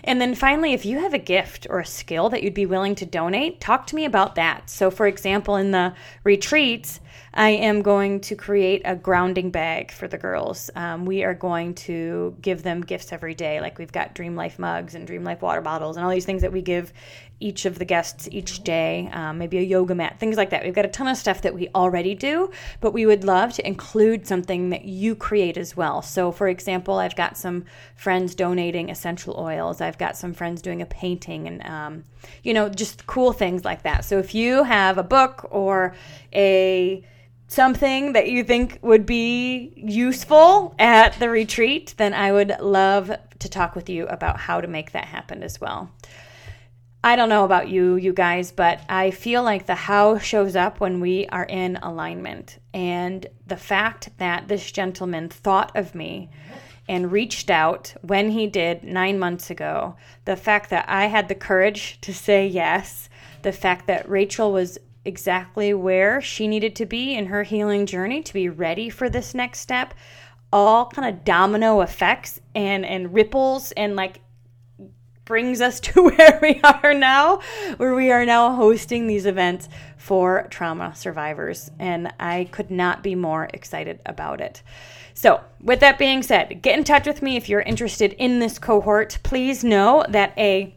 And 0.04 0.20
then 0.20 0.36
finally, 0.36 0.72
if 0.72 0.84
you 0.84 1.00
have 1.00 1.14
a 1.14 1.18
gift 1.18 1.66
or 1.68 1.80
a 1.80 1.84
skill 1.84 2.28
that 2.28 2.44
you'd 2.44 2.54
be 2.54 2.66
willing 2.66 2.94
to 2.96 3.06
donate, 3.06 3.60
talk 3.60 3.88
to 3.88 3.96
me 3.96 4.04
about 4.04 4.36
that. 4.36 4.70
So, 4.70 4.88
for 4.88 5.08
example, 5.08 5.56
in 5.56 5.72
the 5.72 5.94
retreats, 6.22 7.00
I 7.32 7.50
am 7.50 7.82
going 7.82 8.20
to 8.20 8.36
create 8.36 8.82
a 8.84 8.94
grounding 8.94 9.50
bag 9.50 9.90
for 9.90 10.06
the 10.06 10.18
girls. 10.18 10.70
Um, 10.76 11.04
we 11.04 11.24
are 11.24 11.34
going 11.34 11.74
to 11.74 12.36
give 12.40 12.62
them 12.62 12.82
gifts 12.82 13.12
every 13.12 13.34
day. 13.34 13.60
Like 13.60 13.78
we've 13.78 13.90
got 13.90 14.14
Dream 14.14 14.36
Life 14.36 14.58
mugs 14.58 14.94
and 14.94 15.06
Dream 15.06 15.24
Life 15.24 15.42
water 15.42 15.60
bottles 15.60 15.96
and 15.96 16.04
all 16.04 16.12
these 16.12 16.24
things 16.26 16.42
that 16.42 16.52
we 16.52 16.62
give 16.62 16.92
each 17.40 17.66
of 17.66 17.78
the 17.78 17.84
guests 17.84 18.28
each 18.30 18.62
day, 18.62 19.08
um, 19.12 19.38
maybe 19.38 19.58
a 19.58 19.62
yoga 19.62 19.94
mat, 19.94 20.18
things 20.18 20.36
like 20.36 20.50
that. 20.50 20.64
We've 20.64 20.74
got 20.74 20.84
a 20.84 20.88
ton 20.88 21.08
of 21.08 21.16
stuff 21.16 21.42
that 21.42 21.54
we 21.54 21.68
already 21.74 22.14
do, 22.14 22.50
but 22.80 22.92
we 22.92 23.06
would 23.06 23.24
love 23.24 23.52
to 23.54 23.66
include 23.66 24.26
something 24.26 24.70
that 24.70 24.84
you 24.84 25.14
create 25.14 25.56
as 25.56 25.76
well. 25.76 26.00
So, 26.00 26.30
for 26.30 26.48
example, 26.48 26.98
I've 26.98 27.16
got 27.16 27.36
some 27.36 27.64
friends 27.96 28.34
donating 28.34 28.88
essential 28.88 29.34
oils, 29.38 29.80
I've 29.80 29.98
got 29.98 30.16
some 30.16 30.32
friends 30.32 30.62
doing 30.62 30.80
a 30.80 30.86
painting, 30.86 31.46
and, 31.46 31.66
um, 31.66 32.04
you 32.42 32.54
know, 32.54 32.68
just 32.68 33.06
cool 33.06 33.32
things 33.32 33.64
like 33.64 33.82
that. 33.82 34.04
So, 34.04 34.18
if 34.18 34.34
you 34.34 34.64
have 34.64 34.96
a 34.96 35.02
book 35.02 35.46
or 35.50 35.94
a 36.32 37.04
something 37.46 38.14
that 38.14 38.28
you 38.28 38.42
think 38.42 38.78
would 38.82 39.06
be 39.06 39.72
useful 39.76 40.74
at 40.78 41.18
the 41.18 41.28
retreat, 41.28 41.94
then 41.98 42.14
I 42.14 42.32
would 42.32 42.56
love 42.60 43.12
to 43.38 43.48
talk 43.48 43.74
with 43.76 43.88
you 43.88 44.06
about 44.06 44.40
how 44.40 44.60
to 44.60 44.66
make 44.66 44.92
that 44.92 45.04
happen 45.04 45.42
as 45.42 45.60
well. 45.60 45.90
I 47.04 47.16
don't 47.16 47.28
know 47.28 47.44
about 47.44 47.68
you, 47.68 47.96
you 47.96 48.14
guys, 48.14 48.50
but 48.50 48.80
I 48.88 49.10
feel 49.10 49.42
like 49.42 49.66
the 49.66 49.74
how 49.74 50.16
shows 50.16 50.56
up 50.56 50.80
when 50.80 51.00
we 51.00 51.26
are 51.26 51.44
in 51.44 51.76
alignment. 51.82 52.56
And 52.72 53.26
the 53.46 53.58
fact 53.58 54.08
that 54.16 54.48
this 54.48 54.72
gentleman 54.72 55.28
thought 55.28 55.76
of 55.76 55.94
me 55.94 56.30
and 56.88 57.12
reached 57.12 57.50
out 57.50 57.92
when 58.00 58.30
he 58.30 58.46
did 58.46 58.84
nine 58.84 59.18
months 59.18 59.50
ago, 59.50 59.96
the 60.24 60.34
fact 60.34 60.70
that 60.70 60.86
I 60.88 61.08
had 61.08 61.28
the 61.28 61.34
courage 61.34 61.98
to 62.00 62.14
say 62.14 62.46
yes, 62.46 63.10
the 63.42 63.52
fact 63.52 63.86
that 63.86 64.08
Rachel 64.08 64.50
was 64.50 64.78
exactly 65.04 65.74
where 65.74 66.22
she 66.22 66.48
needed 66.48 66.74
to 66.76 66.86
be 66.86 67.14
in 67.14 67.26
her 67.26 67.42
healing 67.42 67.84
journey 67.84 68.22
to 68.22 68.32
be 68.32 68.48
ready 68.48 68.88
for 68.88 69.10
this 69.10 69.34
next 69.34 69.60
step, 69.60 69.92
all 70.50 70.86
kind 70.86 71.06
of 71.06 71.22
domino 71.22 71.82
effects 71.82 72.40
and, 72.54 72.86
and 72.86 73.12
ripples 73.12 73.72
and 73.72 73.94
like 73.94 74.20
brings 75.24 75.60
us 75.60 75.80
to 75.88 76.02
where 76.02 76.38
we 76.42 76.60
are 76.62 76.94
now, 76.94 77.40
where 77.76 77.94
we 77.94 78.10
are 78.10 78.26
now 78.26 78.54
hosting 78.54 79.06
these 79.06 79.26
events 79.26 79.68
for 79.96 80.46
trauma 80.50 80.94
survivors. 80.94 81.70
And 81.78 82.12
I 82.20 82.48
could 82.50 82.70
not 82.70 83.02
be 83.02 83.14
more 83.14 83.48
excited 83.52 84.00
about 84.06 84.40
it. 84.40 84.62
So, 85.14 85.40
with 85.60 85.80
that 85.80 85.98
being 85.98 86.22
said, 86.22 86.60
get 86.60 86.76
in 86.76 86.84
touch 86.84 87.06
with 87.06 87.22
me 87.22 87.36
if 87.36 87.48
you're 87.48 87.60
interested 87.60 88.12
in 88.14 88.40
this 88.40 88.58
cohort. 88.58 89.18
Please 89.22 89.62
know 89.62 90.04
that 90.08 90.36
a 90.36 90.76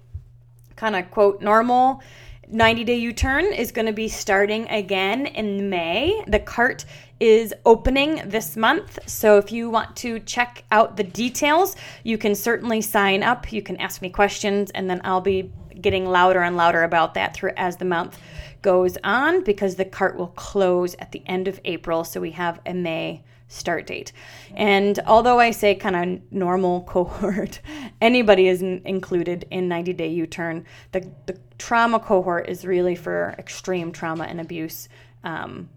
kind 0.76 0.96
of 0.96 1.10
quote 1.10 1.42
normal 1.42 2.02
90 2.50 2.84
Day 2.86 2.96
U 2.98 3.14
Turn 3.14 3.46
is 3.46 3.72
going 3.72 3.88
to 3.88 3.94
be 3.94 4.08
starting 4.08 4.70
again 4.70 5.26
in 5.26 5.70
May. 5.70 6.24
The 6.28 6.40
cart 6.40 6.86
is 7.20 7.54
opening 7.66 8.22
this 8.26 8.56
month. 8.56 9.00
So 9.08 9.38
if 9.38 9.52
you 9.52 9.70
want 9.70 9.96
to 9.98 10.20
check 10.20 10.64
out 10.72 10.98
the 10.98 11.04
details, 11.04 11.76
you 12.04 12.18
can 12.18 12.36
certainly 12.36 12.82
sign 12.82 13.24
up. 13.24 13.52
You 13.52 13.62
can 13.62 13.78
ask 13.78 14.02
me 14.02 14.10
questions, 14.10 14.72
and 14.72 14.90
then 14.90 15.02
I'll 15.04 15.22
be 15.22 15.52
getting 15.82 16.06
louder 16.06 16.42
and 16.42 16.58
louder 16.58 16.84
about 16.84 17.14
that 17.14 17.34
through 17.34 17.52
as 17.56 17.78
the 17.78 17.86
month 17.86 18.20
goes 18.62 18.98
on 19.04 19.44
because 19.44 19.76
the 19.76 19.86
cart 19.86 20.18
will 20.18 20.28
close 20.28 20.96
at 21.00 21.12
the 21.12 21.24
end 21.28 21.48
of 21.48 21.60
April. 21.66 22.04
So 22.04 22.20
we 22.20 22.32
have 22.32 22.60
a 22.66 22.74
May 22.74 23.24
start 23.48 23.88
date. 23.88 24.12
And 24.56 25.00
although 25.06 25.40
I 25.40 25.52
say 25.52 25.76
kind 25.76 25.96
of 25.96 26.32
normal 26.32 26.82
cohort, 26.88 27.62
anybody 28.02 28.48
is 28.48 28.62
included 28.62 29.46
in 29.52 29.68
90 29.68 29.94
Day 29.94 30.10
U 30.10 30.28
Turn. 30.28 30.66
The, 30.92 31.10
the 31.26 31.40
trauma 31.58 32.00
cohort 32.00 32.50
is 32.50 32.66
really 32.66 32.96
for 32.96 33.36
extreme 33.38 33.92
trauma 33.92 34.26
and 34.26 34.42
abuse. 34.42 34.90
Um, 35.24 35.70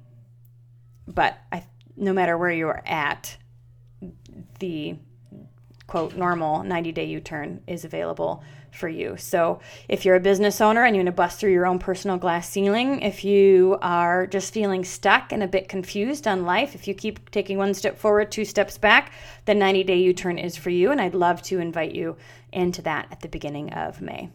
but 1.15 1.39
I, 1.53 1.65
no 1.97 2.13
matter 2.13 2.37
where 2.39 2.51
you 2.51 2.69
are 2.69 2.83
at, 2.87 3.37
the 4.59 4.97
quote 5.87 6.15
normal 6.15 6.63
90 6.63 6.93
day 6.93 7.07
U 7.07 7.21
turn 7.21 7.63
is 7.67 7.85
available 7.85 8.43
for 8.71 8.89
you. 8.89 9.17
So, 9.17 9.61
if 9.89 10.05
you're 10.05 10.15
a 10.15 10.21
business 10.21 10.61
owner 10.61 10.85
and 10.85 10.95
you 10.95 11.01
want 11.01 11.07
to 11.07 11.13
bust 11.13 11.41
through 11.41 11.53
your 11.53 11.67
own 11.67 11.81
personal 11.81 12.17
glass 12.17 12.49
ceiling, 12.49 13.03
if 13.03 13.25
you 13.25 13.77
are 13.83 14.29
just 14.29 14.55
feeling 14.55 14.85
stuck 14.85 15.33
and 15.33 15.43
a 15.43 15.49
bit 15.49 15.69
confused 15.69 16.29
on 16.29 16.45
life, 16.45 16.77
if 16.77 16.87
you 16.87 16.95
keep 16.95 17.31
taking 17.33 17.59
one 17.59 17.75
step 17.75 17.99
forward, 17.99 18.31
two 18.31 18.45
steps 18.45 18.79
back, 18.79 19.13
the 19.45 19.55
90 19.55 19.83
day 19.85 19.99
U 19.99 20.13
turn 20.13 20.39
is 20.39 20.57
for 20.57 20.71
you. 20.71 20.93
And 20.93 21.01
I'd 21.01 21.15
love 21.15 21.43
to 21.43 21.59
invite 21.59 21.95
you 21.95 22.17
into 22.53 22.83
that 22.83 23.09
at 23.11 23.21
the 23.21 23.29
beginning 23.29 23.73
of 23.73 24.01
May. 24.01 24.31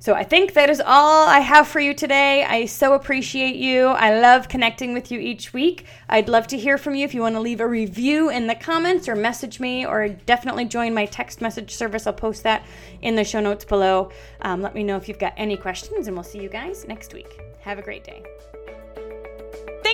So 0.00 0.14
I 0.14 0.22
think 0.22 0.54
that 0.54 0.70
is 0.70 0.80
all 0.84 1.26
I 1.28 1.40
have 1.40 1.66
for 1.66 1.80
you 1.80 1.92
today. 1.92 2.44
I 2.44 2.66
so 2.66 2.94
appreciate 2.94 3.56
you. 3.56 3.88
I 3.88 4.20
love 4.20 4.48
connecting 4.48 4.92
with 4.92 5.10
you 5.10 5.18
each 5.18 5.52
week. 5.52 5.86
I'd 6.08 6.28
love 6.28 6.46
to 6.48 6.58
hear 6.58 6.78
from 6.78 6.94
you 6.94 7.04
if 7.04 7.14
you 7.14 7.20
want 7.20 7.34
to 7.34 7.40
leave 7.40 7.60
a 7.60 7.66
review 7.66 8.30
in 8.30 8.46
the 8.46 8.54
comments 8.54 9.08
or 9.08 9.16
message 9.16 9.58
me 9.58 9.84
or 9.84 10.08
definitely 10.08 10.66
join 10.66 10.94
my 10.94 11.06
text 11.06 11.40
message 11.40 11.74
service. 11.74 12.06
I'll 12.06 12.12
post 12.12 12.44
that 12.44 12.64
in 13.02 13.16
the 13.16 13.24
show 13.24 13.40
notes 13.40 13.64
below. 13.64 14.10
Um, 14.42 14.62
let 14.62 14.74
me 14.74 14.84
know 14.84 14.96
if 14.96 15.08
you've 15.08 15.18
got 15.18 15.34
any 15.36 15.56
questions, 15.56 16.06
and 16.06 16.16
we'll 16.16 16.24
see 16.24 16.40
you 16.40 16.48
guys 16.48 16.86
next 16.86 17.12
week. 17.12 17.40
Have 17.60 17.78
a 17.78 17.82
great 17.82 18.04
day. 18.04 18.22